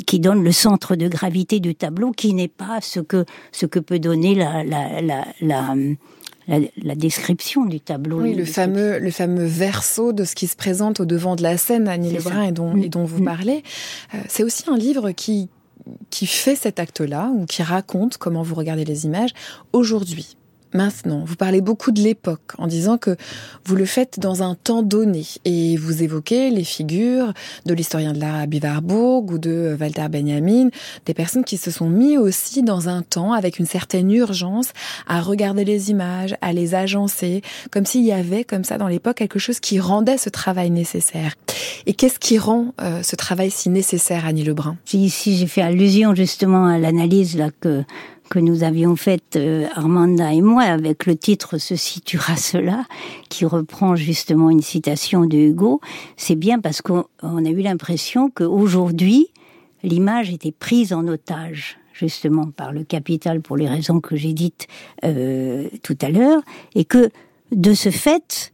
[0.07, 3.79] qui donne le centre de gravité du tableau, qui n'est pas ce que, ce que
[3.79, 5.75] peut donner la, la, la, la
[6.49, 8.21] la, description du tableau.
[8.21, 11.57] Oui, le fameux, le fameux verso de ce qui se présente au devant de la
[11.57, 13.25] scène, Annie Lebrun, et dont, et dont vous mm.
[13.25, 13.63] parlez.
[14.15, 15.49] Euh, c'est aussi un livre qui,
[16.11, 19.33] qui fait cet acte-là, ou qui raconte comment vous regardez les images
[19.73, 20.37] aujourd'hui
[20.77, 21.25] maintenant.
[21.25, 23.17] Vous parlez beaucoup de l'époque en disant que
[23.65, 27.33] vous le faites dans un temps donné et vous évoquez les figures
[27.65, 30.69] de l'historien de l'art Abby Warburg ou de Walter Benjamin,
[31.07, 34.73] des personnes qui se sont mis aussi dans un temps avec une certaine urgence
[35.07, 39.17] à regarder les images, à les agencer, comme s'il y avait comme ça dans l'époque
[39.17, 41.35] quelque chose qui rendait ce travail nécessaire.
[41.87, 44.77] Et qu'est-ce qui rend euh, ce travail si nécessaire, Annie Lebrun?
[44.93, 47.85] Ici, j'ai fait allusion justement à l'analyse là que
[48.29, 52.85] que nous avions faite, euh, Armanda et moi, avec le titre Ceci tuera cela,
[53.29, 55.81] qui reprend justement une citation de Hugo,
[56.17, 59.29] c'est bien parce qu'on a eu l'impression qu'aujourd'hui,
[59.83, 64.67] l'image était prise en otage justement par le capital pour les raisons que j'ai dites
[65.05, 66.43] euh, tout à l'heure,
[66.75, 67.11] et que
[67.53, 68.53] de ce fait,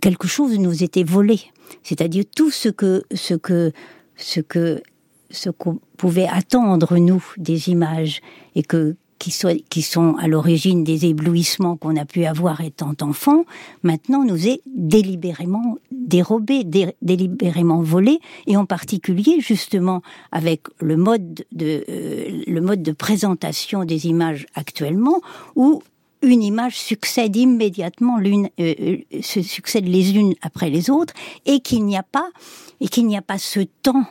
[0.00, 1.40] quelque chose nous était volé,
[1.82, 3.72] c'est-à-dire tout ce que ce que
[4.16, 4.82] ce que
[5.34, 8.20] ce qu'on pouvait attendre, nous, des images,
[8.54, 9.32] et que qui,
[9.70, 13.44] qui sont à l'origine des éblouissements qu'on a pu avoir étant enfant,
[13.82, 16.64] maintenant nous est délibérément dérobé,
[17.00, 23.84] délibérément volé, et en particulier justement avec le mode de euh, le mode de présentation
[23.84, 25.20] des images actuellement,
[25.56, 25.82] où
[26.22, 31.14] une image succède immédiatement l'une euh, euh, se les unes après les autres,
[31.46, 32.28] et qu'il n'y a pas
[32.80, 34.04] et qu'il n'y a pas ce temps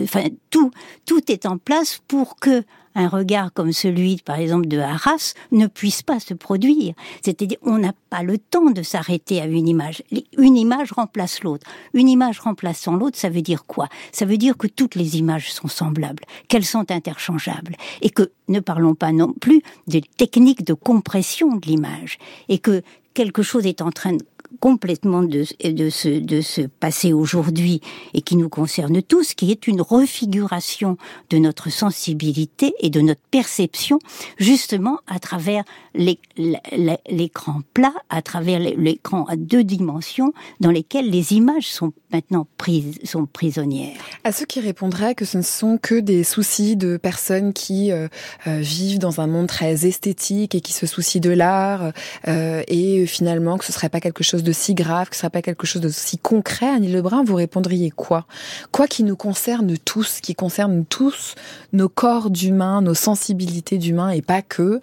[0.00, 0.70] enfin tout
[1.06, 5.66] tout est en place pour que un regard comme celui, par exemple, de Arras ne
[5.66, 6.94] puisse pas se produire.
[7.22, 10.02] C'est-à-dire, on n'a pas le temps de s'arrêter à une image.
[10.36, 11.66] Une image remplace l'autre.
[11.94, 13.88] Une image remplaçant l'autre, ça veut dire quoi?
[14.12, 18.60] Ça veut dire que toutes les images sont semblables, qu'elles sont interchangeables, et que ne
[18.60, 22.82] parlons pas non plus des techniques de compression de l'image, et que
[23.14, 24.24] quelque chose est en train de
[24.60, 27.80] complètement de, se, de se passer aujourd'hui
[28.14, 30.96] et qui nous concerne tous, qui est une refiguration
[31.30, 33.98] de notre sensibilité et de notre perception,
[34.38, 41.68] justement à travers l'écran plat, à travers l'écran à deux dimensions, dans lesquelles les images
[41.68, 43.96] sont maintenant prises, sont prisonnières.
[44.24, 48.08] À ceux qui répondraient que ce ne sont que des soucis de personnes qui euh,
[48.46, 51.92] euh, vivent dans un monde très esthétique et qui se soucient de l'art,
[52.28, 55.30] euh, et finalement que ce serait pas quelque chose de si grave, que ce serait
[55.30, 58.26] pas quelque chose de si concret, Annie Lebrun, vous répondriez quoi?
[58.70, 61.34] Quoi qui nous concerne tous, qui concerne tous
[61.72, 64.80] nos corps d'humains, nos sensibilités d'humains, et pas que,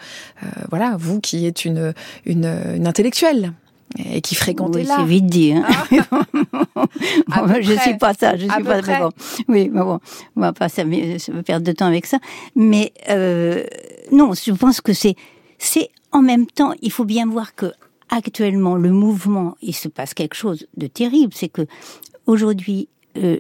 [0.70, 1.94] voilà, vous qui êtes une,
[2.26, 2.46] une,
[2.76, 3.54] une intellectuelle
[3.98, 4.98] et qui fréquentez oui, là.
[5.00, 5.54] C'est vite dit.
[5.54, 5.66] Hein.
[7.32, 7.46] Ah.
[7.62, 8.36] je suis pas ça.
[8.36, 9.10] Je suis pas très bon.
[9.48, 10.00] Oui, mais bon,
[10.36, 12.20] on va pas perdre de temps avec ça.
[12.56, 13.64] Mais euh,
[14.12, 15.16] non, je pense que c'est
[15.58, 16.74] c'est en même temps.
[16.82, 17.74] Il faut bien voir que
[18.10, 21.34] actuellement le mouvement, il se passe quelque chose de terrible.
[21.36, 21.66] C'est que
[22.26, 23.40] aujourd'hui, euh,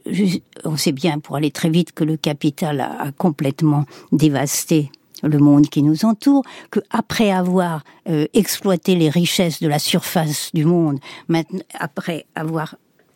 [0.63, 5.67] on sait bien, pour aller très vite, que le capital a, complètement dévasté le monde
[5.67, 10.99] qui nous entoure, que après avoir euh, exploité les richesses de la surface du monde,
[11.27, 12.75] maintenant, après avoir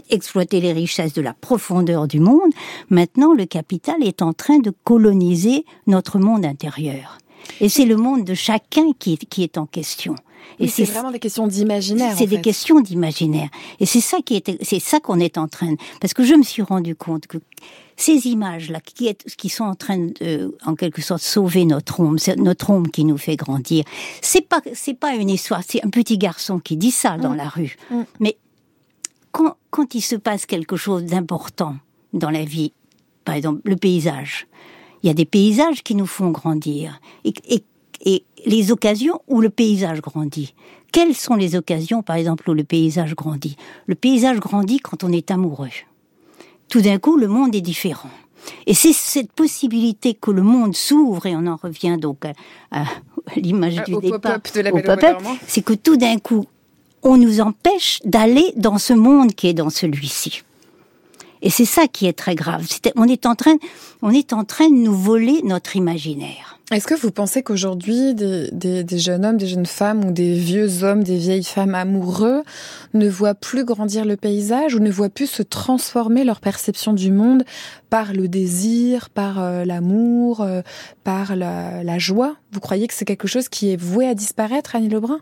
[0.09, 2.51] exploité les richesses de la profondeur du monde,
[2.89, 7.17] maintenant le capital est en train de coloniser notre monde intérieur.
[7.61, 10.15] Et c'est le monde de chacun qui qui est en question.
[10.59, 12.15] Et c'est vraiment des questions d'imaginaire.
[12.17, 13.49] C'est des questions d'imaginaire.
[13.79, 15.75] Et c'est ça qui est, c'est ça qu'on est en train.
[15.99, 17.37] Parce que je me suis rendu compte que
[17.95, 22.69] ces images-là, qui, qui sont en train de, en quelque sorte, sauver notre ombre, notre
[22.69, 23.83] ombre qui nous fait grandir,
[24.21, 27.37] c'est pas, c'est pas une histoire, c'est un petit garçon qui dit ça dans mm.
[27.37, 27.75] la rue.
[27.91, 28.01] Mm.
[28.19, 28.37] Mais
[29.31, 31.75] quand, quand il se passe quelque chose d'important
[32.13, 32.73] dans la vie,
[33.25, 34.47] par exemple, le paysage,
[35.01, 36.99] il y a des paysages qui nous font grandir.
[37.25, 37.63] Et, et,
[38.03, 40.53] et les occasions où le paysage grandit.
[40.91, 43.55] Quelles sont les occasions, par exemple, où le paysage grandit?
[43.87, 45.69] Le paysage grandit quand on est amoureux
[46.73, 48.09] tout d'un coup, le monde est différent.
[48.65, 52.25] Et c'est cette possibilité que le monde s'ouvre, et on en revient donc
[52.71, 52.85] à,
[53.35, 54.39] l'image euh, du départ,
[55.45, 56.47] c'est que tout d'un coup,
[57.03, 60.41] on nous empêche d'aller dans ce monde qui est dans celui-ci.
[61.43, 62.65] Et c'est ça qui est très grave.
[62.95, 63.57] on est en train,
[64.01, 66.52] on est en train de nous voler notre imaginaire.
[66.71, 70.83] Est-ce que vous pensez qu'aujourd'hui, des, des, jeunes hommes, des jeunes femmes ou des vieux
[70.83, 72.43] hommes, des vieilles femmes amoureux
[72.93, 77.11] ne voient plus grandir le paysage ou ne voient plus se transformer leur perception du
[77.11, 77.43] monde
[77.89, 80.61] par le désir, par euh, l'amour, euh,
[81.03, 82.37] par la, la joie?
[82.53, 85.19] Vous croyez que c'est quelque chose qui est voué à disparaître, Annie Lebrun?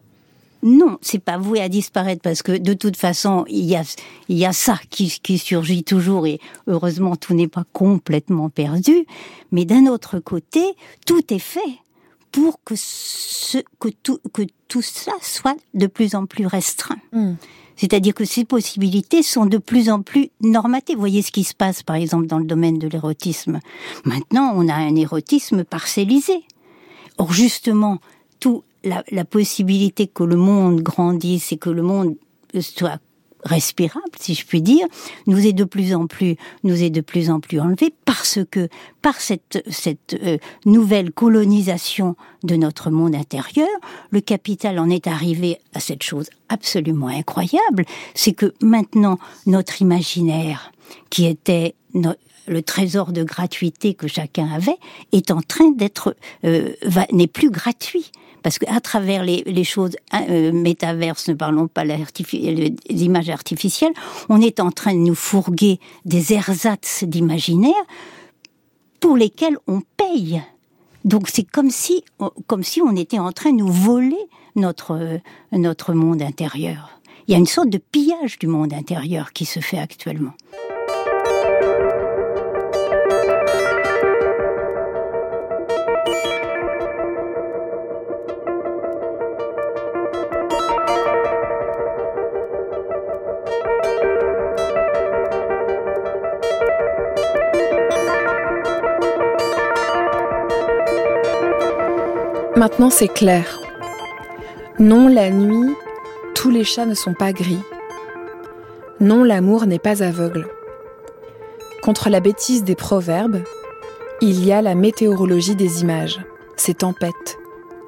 [0.64, 3.84] Non, c'est pas voué à disparaître parce que de toute façon, il y a,
[4.30, 9.06] il y a ça qui, qui surgit toujours et heureusement tout n'est pas complètement perdu.
[9.52, 10.62] Mais d'un autre côté,
[11.06, 11.60] tout est fait
[12.32, 17.00] pour que ce, que tout, que tout ça soit de plus en plus restreint.
[17.12, 17.34] Hmm.
[17.76, 20.94] C'est-à-dire que ces possibilités sont de plus en plus normatées.
[20.94, 23.60] Vous voyez ce qui se passe, par exemple, dans le domaine de l'érotisme.
[24.06, 26.44] Maintenant, on a un érotisme parcellisé
[27.18, 28.00] Or justement,
[28.40, 32.16] tout la, la possibilité que le monde grandisse et que le monde
[32.60, 33.00] soit
[33.44, 34.86] respirable, si je puis dire,
[35.28, 38.70] nous est de plus en plus, nous est de plus en plus enlevé parce que
[39.02, 43.68] par cette cette euh, nouvelle colonisation de notre monde intérieur,
[44.12, 50.72] le capital en est arrivé à cette chose absolument incroyable, c'est que maintenant notre imaginaire,
[51.10, 51.76] qui était
[52.48, 54.78] le trésor de gratuité que chacun avait,
[55.12, 56.74] est en train d'être euh,
[57.12, 58.12] n'est plus gratuit
[58.44, 63.94] parce qu'à travers les, les choses hein, euh, métaverses, ne parlons pas des images artificielles,
[64.30, 67.74] on est en train de nous fourguer des ersatz d'imaginaire
[69.00, 70.42] pour lesquels on paye.
[71.06, 72.04] Donc c'est comme si,
[72.48, 74.16] comme si on était en train de nous voler
[74.56, 75.20] notre,
[75.52, 77.00] notre monde intérieur.
[77.28, 80.34] Il y a une sorte de pillage du monde intérieur qui se fait actuellement.
[102.62, 103.60] Maintenant c'est clair.
[104.78, 105.76] Non, la nuit,
[106.36, 107.58] tous les chats ne sont pas gris.
[109.00, 110.48] Non, l'amour n'est pas aveugle.
[111.82, 113.42] Contre la bêtise des proverbes,
[114.22, 116.20] il y a la météorologie des images,
[116.56, 117.40] ces tempêtes,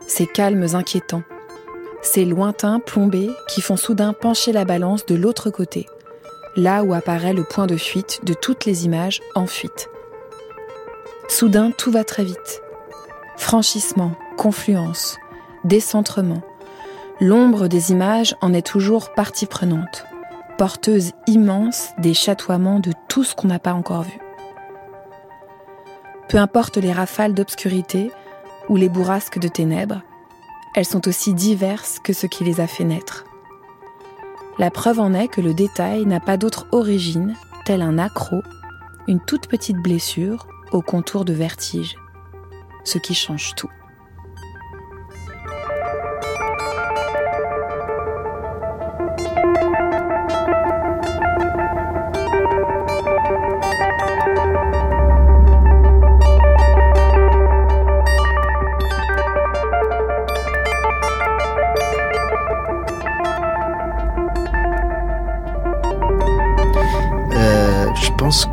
[0.08, 1.22] ces calmes inquiétants,
[2.02, 5.86] ces lointains plombés qui font soudain pencher la balance de l'autre côté,
[6.56, 9.92] là où apparaît le point de fuite de toutes les images en fuite.
[11.28, 12.63] Soudain, tout va très vite.
[13.36, 15.20] Franchissement, confluence,
[15.64, 16.42] décentrement.
[17.20, 20.06] L'ombre des images en est toujours partie prenante,
[20.58, 24.20] porteuse immense des chatoiements de tout ce qu'on n'a pas encore vu.
[26.30, 28.12] Peu importe les rafales d'obscurité
[28.70, 30.02] ou les bourrasques de ténèbres,
[30.76, 33.26] elles sont aussi diverses que ce qui les a fait naître.
[34.58, 38.42] La preuve en est que le détail n'a pas d'autre origine, tel un accro,
[39.08, 41.96] une toute petite blessure au contour de vertige,
[42.84, 43.70] ce qui change tout.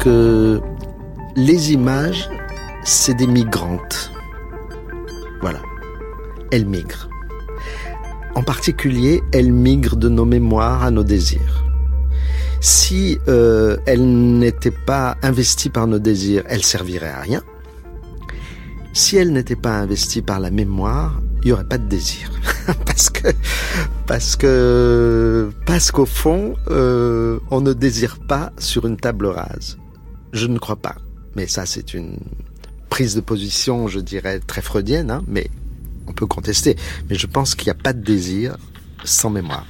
[0.00, 0.60] que
[1.36, 2.30] les images,
[2.84, 4.09] c'est des migrantes.
[6.50, 6.56] Voilà.
[6.56, 7.08] Elles migrent.
[8.34, 11.64] En particulier, elles migrent de nos mémoires à nos désirs.
[12.60, 17.42] Si euh, elles n'étaient pas investies par nos désirs, elles serviraient à rien.
[18.92, 22.30] Si elles n'étaient pas investies par la mémoire, il n'y aurait pas de désir.
[22.86, 23.28] parce que,
[24.06, 29.78] parce que, parce qu'au fond, euh, on ne désire pas sur une table rase.
[30.32, 30.96] Je ne crois pas.
[31.34, 32.18] Mais ça, c'est une
[32.90, 35.48] prise de position, je dirais, très freudienne, hein, mais
[36.10, 36.76] on peut contester.
[37.08, 38.56] Mais je pense qu'il n'y a pas de désir
[39.04, 39.66] sans mémoire.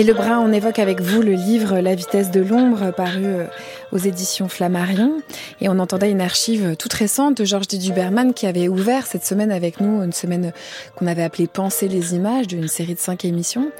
[0.00, 3.44] Annie Lebrun, on évoque avec vous le livre La vitesse de l'ombre, paru euh,
[3.92, 5.20] aux éditions Flammarion.
[5.60, 7.68] Et on entendait une archive toute récente de Georges.
[7.68, 10.52] Duberman qui avait ouvert cette semaine avec nous, une semaine
[10.96, 13.70] qu'on avait appelée Penser les images, d'une série de cinq émissions,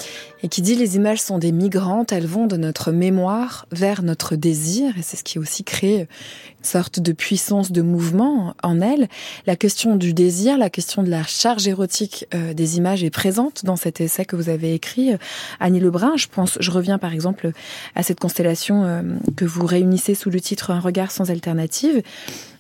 [0.42, 4.36] et qui dit les images sont des migrantes, elles vont de notre mémoire vers notre
[4.36, 9.08] désir, et c'est ce qui aussi crée une sorte de puissance de mouvement en elles.
[9.46, 13.64] La question du désir, la question de la charge érotique euh, des images est présente
[13.64, 15.12] dans cet essai que vous avez écrit,
[15.58, 16.16] Annie Lebrun.
[16.16, 17.52] Je pense, je reviens par exemple
[17.94, 19.02] à cette constellation euh,
[19.36, 21.69] que vous réunissez sous le titre Un regard sans alternative.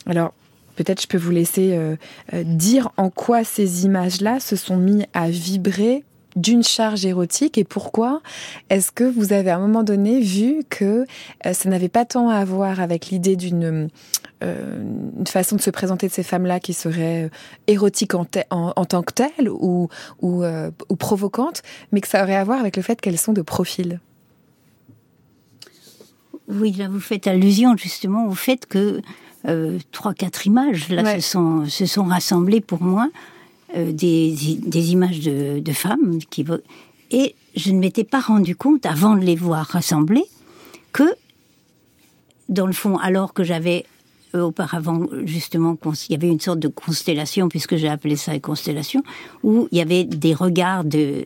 [0.06, 0.32] Alors,
[0.76, 1.96] peut-être je peux vous laisser euh,
[2.44, 6.04] dire en quoi ces images-là se sont mis à vibrer
[6.36, 8.20] d'une charge érotique et pourquoi
[8.68, 11.06] est-ce que vous avez à un moment donné vu que
[11.46, 13.88] euh, ça n'avait pas tant à voir avec l'idée d'une
[14.42, 14.82] euh,
[15.18, 17.28] une façon de se présenter de ces femmes-là qui serait euh,
[17.66, 19.88] érotique en, tant que telle ou,
[20.22, 20.42] ou,
[20.98, 24.00] provocante, mais que ça aurait à voir avec le fait qu'elles sont de profil?
[26.52, 29.00] Oui, là vous faites allusion justement au fait que
[29.92, 33.08] trois, quatre images là se, sont, se sont rassemblées pour moi
[33.76, 36.44] euh, des, des, images de, de, femmes qui
[37.12, 40.24] et je ne m'étais pas rendu compte avant de les voir rassemblées
[40.92, 41.04] que
[42.48, 43.86] dans le fond alors que j'avais
[44.34, 45.76] euh, auparavant justement
[46.08, 49.04] il y avait une sorte de constellation puisque j'ai appelé ça une constellation
[49.44, 51.24] où il y avait des regards de,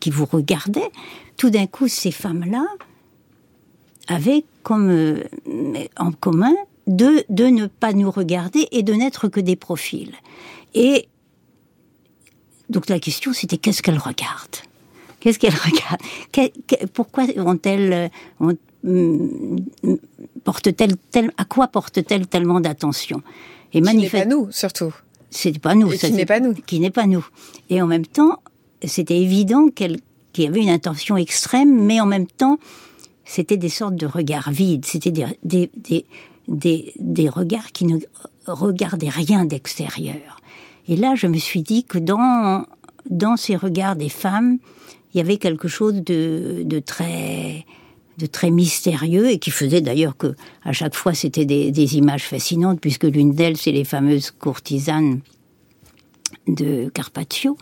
[0.00, 0.90] qui vous regardaient
[1.36, 2.64] tout d'un coup ces femmes là
[4.08, 5.22] avaient comme euh,
[5.96, 6.54] en commun
[6.86, 10.12] de, de ne pas nous regarder et de n'être que des profils
[10.74, 11.08] et
[12.68, 14.56] donc la question c'était qu'est-ce qu'elle regarde?
[15.20, 16.90] Qu'est-ce qu'elle regarde?
[16.92, 18.10] Pourquoi ont-elles
[18.40, 19.56] ont, mm,
[20.42, 23.22] porte-t-elle à quoi porte-t-elle tellement d'attention?
[23.72, 24.92] Et qui n'est pas nous surtout.
[25.30, 25.90] C'est pas nous.
[25.90, 26.54] qui n'est pas nous.
[26.54, 27.24] Qui n'est pas nous.
[27.70, 28.42] Et en même temps,
[28.84, 29.98] c'était évident qu'elle
[30.32, 32.58] qu'il y avait une intention extrême, mais en même temps,
[33.24, 34.84] c'était des sortes de regards vides.
[34.84, 35.70] C'était des, des,
[36.48, 37.98] des, des, regards qui ne
[38.46, 40.40] regardaient rien d'extérieur.
[40.88, 42.66] Et là, je me suis dit que dans,
[43.08, 44.58] dans ces regards des femmes,
[45.14, 47.64] il y avait quelque chose de, de très
[48.18, 52.24] de très mystérieux et qui faisait d'ailleurs que à chaque fois c'était des, des, images
[52.24, 55.20] fascinantes puisque l'une d'elles c'est les fameuses courtisanes
[56.46, 57.56] de Carpaccio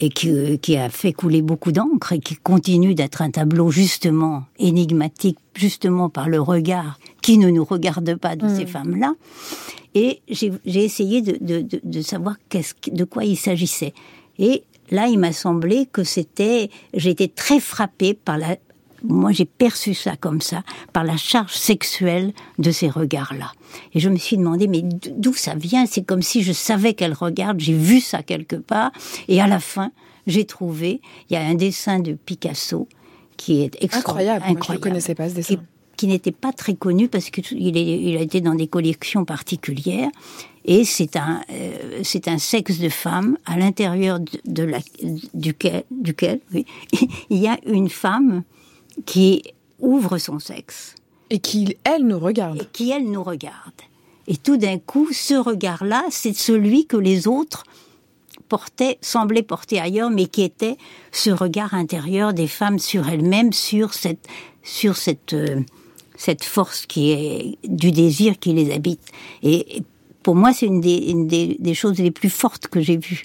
[0.00, 4.44] et qui, qui a fait couler beaucoup d'encre et qui continue d'être un tableau justement
[4.58, 8.68] énigmatique justement par le regard qui ne nous regarde pas de ces mm.
[8.68, 9.14] femmes-là
[9.94, 12.36] et j'ai essayé de, de, de, de savoir
[12.92, 13.94] de quoi il s'agissait.
[14.38, 18.56] Et là, il m'a semblé que c'était, été très frappée par la,
[19.02, 23.52] moi j'ai perçu ça comme ça, par la charge sexuelle de ces regards-là.
[23.94, 25.86] Et je me suis demandé, mais d'où ça vient?
[25.86, 28.92] C'est comme si je savais qu'elle regarde, j'ai vu ça quelque part,
[29.28, 29.92] et à la fin,
[30.26, 32.88] j'ai trouvé, il y a un dessin de Picasso
[33.36, 34.44] qui est incroyable.
[34.44, 34.64] incroyable.
[34.66, 35.56] je ne connaissais pas ce dessin
[35.98, 40.08] qui n'était pas très connu parce qu'il il a été dans des collections particulières.
[40.64, 44.78] Et c'est un, euh, c'est un sexe de femme à l'intérieur de, la,
[45.34, 46.66] duquel, duquel oui,
[47.30, 48.44] il y a une femme
[49.06, 49.42] qui
[49.78, 50.94] ouvre son sexe.
[51.30, 52.62] Et qui, elle, nous regarde.
[52.62, 53.72] Et qui, elle, nous regarde.
[54.26, 57.64] Et tout d'un coup, ce regard-là, c'est celui que les autres
[58.48, 60.76] portaient, semblaient porter ailleurs, mais qui était
[61.12, 64.26] ce regard intérieur des femmes sur elles-mêmes, sur cette,
[64.62, 65.60] sur cette, euh,
[66.16, 69.00] cette force qui est du désir qui les habite.
[69.42, 69.82] Et
[70.22, 73.24] pour moi, c'est une, des, des, choses les plus fortes que j'ai vues.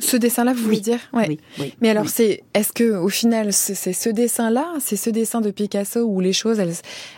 [0.00, 1.00] Ce dessin-là, vous voulez dire?
[1.12, 1.38] Ouais.
[1.58, 5.50] oui, Mais alors, c'est est-ce que au final, c'est ce dessin-là, c'est ce dessin de
[5.50, 6.74] Picasso où les choses, elles,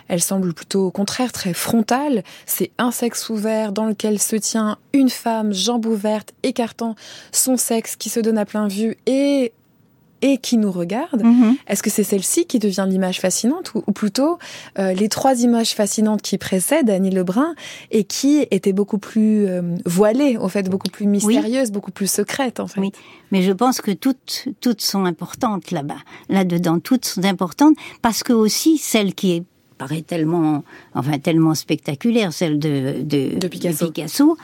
[0.07, 2.23] elles semblent plutôt au contraire très frontales?
[2.45, 6.95] C'est un sexe ouvert dans lequel se tient une femme, jambe ouverte, écartant
[7.31, 9.53] son sexe qui se donne à plein vue et
[10.23, 11.57] et qui nous regarde, mhm.
[11.67, 14.39] est-ce que c'est celle-ci qui devient l'image fascinante ou, plutôt
[14.79, 17.53] euh, les trois images fascinantes qui précèdent Annie Lebrun
[17.91, 22.61] et qui étaient beaucoup plus euh, voilées, en fait, beaucoup plus mystérieuses, beaucoup plus secrètes,
[22.61, 22.79] en fait?
[22.79, 22.93] Oui,
[23.33, 25.99] mais je pense que toutes, toutes sont importantes là-bas,
[26.29, 29.43] là-dedans, toutes sont importantes parce que aussi celle qui est
[29.77, 30.63] paraît tellement,
[30.93, 34.37] enfin tellement spectaculaire, celle de, de, Picasso, Picasso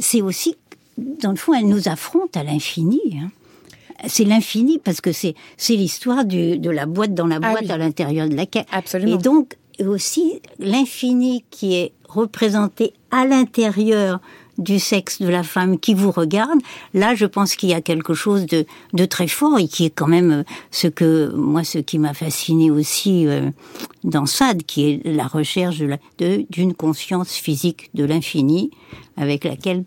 [0.00, 0.56] c'est aussi,
[0.98, 3.00] dans le fond, elle nous affronte à l'infini.
[3.22, 3.30] Hein
[4.06, 7.78] c'est l'infini parce que c'est c'est l'histoire de la boîte dans la ah boîte à
[7.78, 8.66] l'intérieur de laquelle.
[8.72, 9.14] Absolument.
[9.14, 14.20] Et donc aussi l'infini qui est représenté à l'intérieur
[14.58, 16.58] du sexe de la femme qui vous regarde,
[16.92, 19.90] là je pense qu'il y a quelque chose de, de très fort et qui est
[19.90, 23.50] quand même euh, ce que moi ce qui m'a fasciné aussi euh,
[24.04, 25.82] dans Sade, qui est la recherche
[26.50, 28.70] d'une conscience physique de l'infini
[29.16, 29.84] avec laquelle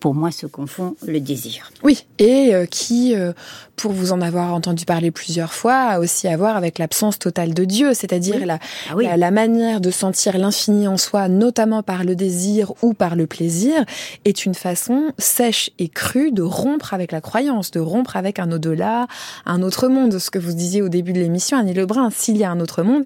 [0.00, 1.70] pour moi, se confond le désir.
[1.82, 3.32] Oui, et euh, qui, euh,
[3.76, 7.54] pour vous en avoir entendu parler plusieurs fois, a aussi à voir avec l'absence totale
[7.54, 8.58] de Dieu, c'est-à-dire la,
[8.90, 9.04] Ah oui.
[9.04, 13.26] la, la manière de sentir l'infini en soi, notamment par le désir ou par le
[13.26, 13.84] plaisir,
[14.24, 18.52] est une façon sèche et crue de rompre avec la croyance, de rompre avec un
[18.52, 19.06] au-delà,
[19.46, 20.18] un autre monde.
[20.18, 22.82] Ce que vous disiez au début de l'émission, Annie Lebrun, s'il y a un autre
[22.82, 23.04] monde,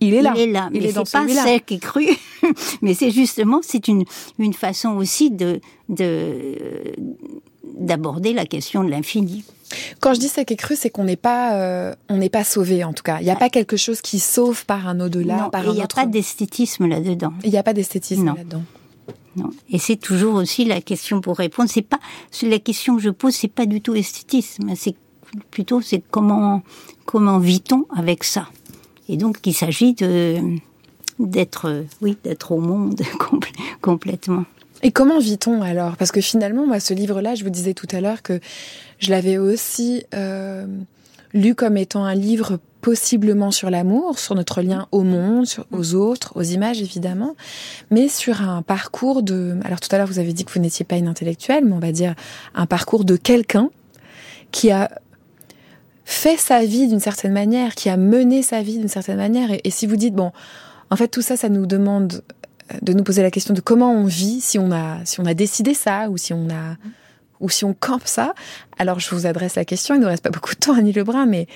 [0.00, 0.32] il est là.
[0.36, 2.06] Il est là, Il mais c'est pas sec et cru.
[2.82, 4.04] mais c'est justement, c'est une,
[4.38, 6.56] une façon aussi de, de,
[7.78, 9.44] d'aborder la question de l'infini.
[10.00, 12.84] Quand je dis sec et cru, c'est qu'on n'est pas, euh, on n'est pas sauvé
[12.84, 13.18] en tout cas.
[13.20, 15.80] Il n'y a pas quelque chose qui sauve par un au-delà, par un il n'y
[15.80, 15.96] a autre.
[15.96, 17.32] pas d'esthétisme là-dedans.
[17.44, 18.62] Il n'y a pas d'esthétisme là-dedans.
[19.36, 19.50] Non.
[19.70, 21.68] Et c'est toujours aussi la question pour répondre.
[21.72, 22.00] C'est pas
[22.42, 24.72] la question que je pose, c'est pas du tout esthétisme.
[24.74, 24.96] C'est
[25.50, 26.62] plutôt c'est comment
[27.04, 28.48] comment vit-on avec ça?
[29.08, 30.36] Et donc il s'agit de
[31.18, 34.44] d'être euh, oui d'être au monde compl- complètement.
[34.82, 35.96] Et comment vit-on alors?
[35.96, 38.38] Parce que finalement, moi, ce livre-là, je vous disais tout à l'heure que
[39.00, 40.66] je l'avais aussi euh,
[41.34, 46.32] lu comme étant un livre possiblement sur l'amour, sur notre lien au monde, aux autres,
[46.36, 47.34] aux images évidemment,
[47.90, 49.56] mais sur un parcours de...
[49.64, 51.80] Alors tout à l'heure, vous avez dit que vous n'étiez pas une intellectuelle, mais on
[51.80, 52.14] va dire
[52.54, 53.70] un parcours de quelqu'un
[54.52, 54.90] qui a
[56.08, 59.50] fait sa vie d'une certaine manière, qui a mené sa vie d'une certaine manière.
[59.62, 60.32] Et, si vous dites, bon,
[60.88, 62.22] en fait, tout ça, ça nous demande
[62.80, 65.34] de nous poser la question de comment on vit, si on a, si on a
[65.34, 66.76] décidé ça, ou si on a,
[67.40, 68.34] ou si on campe ça.
[68.78, 69.94] Alors, je vous adresse la question.
[69.94, 71.46] Il ne nous reste pas beaucoup de temps, Annie Lebrun, mais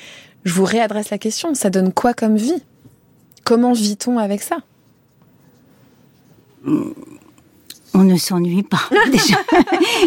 [0.44, 1.55] je vous réadresse la question.
[1.55, 2.62] Ça donne quoi comme vie?
[3.44, 4.59] Comment vit-on avec ça?
[7.95, 8.80] On ne s'ennuie pas.
[9.11, 9.36] Déjà,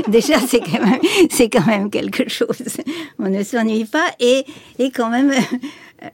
[0.08, 2.58] déjà c'est quand même c'est quand même quelque chose.
[3.20, 4.44] On ne s'ennuie pas et
[4.80, 5.32] et quand même
[6.04, 6.10] euh,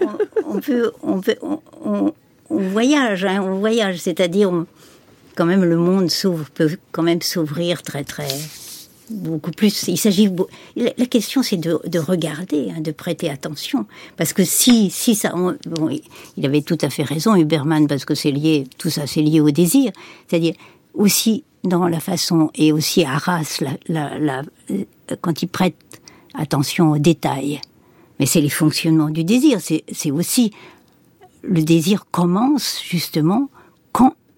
[0.00, 2.12] on, on peut on peut on, on-
[2.50, 4.50] on voyage hein, on voyage c'est-à-dire
[5.36, 8.28] quand même le monde s'ouvre peut quand même s'ouvrir très très
[9.12, 9.86] beaucoup plus.
[9.88, 10.28] Il s'agit
[10.76, 13.86] la question c'est de, de regarder, hein, de prêter attention,
[14.16, 15.88] parce que si si ça, on- bon,
[16.36, 19.40] il- avait tout à fait raison Huberman parce que c'est lié, tout ça c'est lié
[19.40, 19.92] au désir,
[20.28, 20.54] c'est-à-dire
[20.94, 23.60] aussi dans la façon et aussi à Arras
[25.20, 25.76] quand il prête
[26.34, 27.60] attention aux détails.
[28.18, 30.52] Mais c'est les fonctionnements du désir, c'est aussi
[31.42, 33.48] le désir commence justement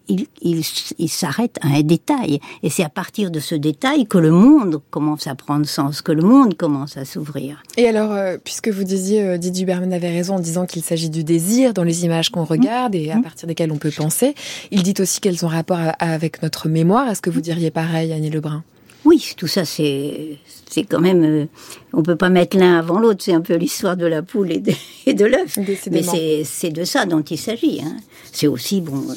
[0.08, 0.62] il, il,
[0.98, 2.40] il s'arrête à un détail.
[2.62, 6.12] Et c'est à partir de ce détail que le monde commence à prendre sens, que
[6.12, 7.62] le monde commence à s'ouvrir.
[7.76, 11.10] Et alors, euh, puisque vous disiez, euh, Didier Huberman avait raison en disant qu'il s'agit
[11.10, 14.34] du désir dans les images qu'on regarde et à partir desquelles on peut penser,
[14.70, 17.08] il dit aussi qu'elles ont rapport à- avec notre mémoire.
[17.08, 18.62] Est-ce que vous diriez pareil, Annie Lebrun?
[19.06, 21.22] Oui, tout ça, c'est c'est quand même...
[21.24, 21.44] euh,
[21.92, 24.60] on peut pas mettre l'un avant l'autre, c'est un peu l'histoire de la poule et
[24.60, 25.58] de, l'œuf.
[25.90, 26.02] Mais
[26.44, 27.82] c'est de ça dont il s'agit.
[27.84, 27.96] Hein.
[28.32, 29.14] C'est aussi, bon, euh,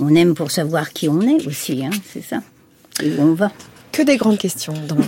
[0.00, 2.40] on aime pour savoir qui on est aussi, hein, c'est ça.
[3.02, 3.52] Et où on va.
[3.92, 5.04] Que des grandes questions, donc.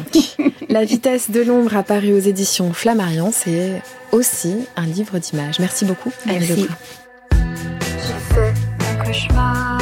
[0.69, 5.59] La vitesse de l'ombre apparue aux éditions Flammarion, c'est aussi un livre d'images.
[5.59, 6.67] Merci beaucoup, Merci.
[7.31, 9.79] J'ai fait un cauchemar,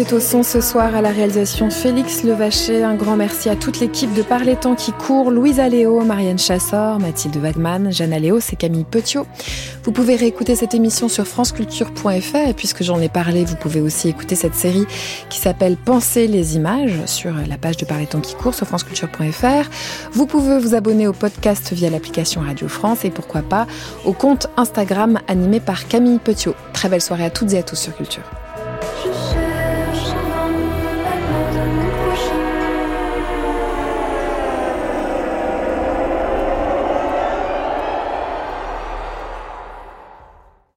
[0.00, 2.84] était au son ce soir à la réalisation Félix Levaché.
[2.84, 6.38] Un grand merci à toute l'équipe de Par les temps qui court, Louisa Léo, Marianne
[6.38, 9.26] Chassor, Mathilde Wagman, Jeanne Léo, c'est Camille Petiot.
[9.82, 14.08] Vous pouvez réécouter cette émission sur franceculture.fr et puisque j'en ai parlé, vous pouvez aussi
[14.08, 14.86] écouter cette série
[15.30, 18.68] qui s'appelle Penser les images sur la page de Par les temps qui court sur
[18.68, 19.68] franceculture.fr.
[20.12, 23.66] Vous pouvez vous abonner au podcast via l'application Radio France et pourquoi pas
[24.04, 26.54] au compte Instagram animé par Camille Petiot.
[26.72, 28.22] Très belle soirée à toutes et à tous sur Culture.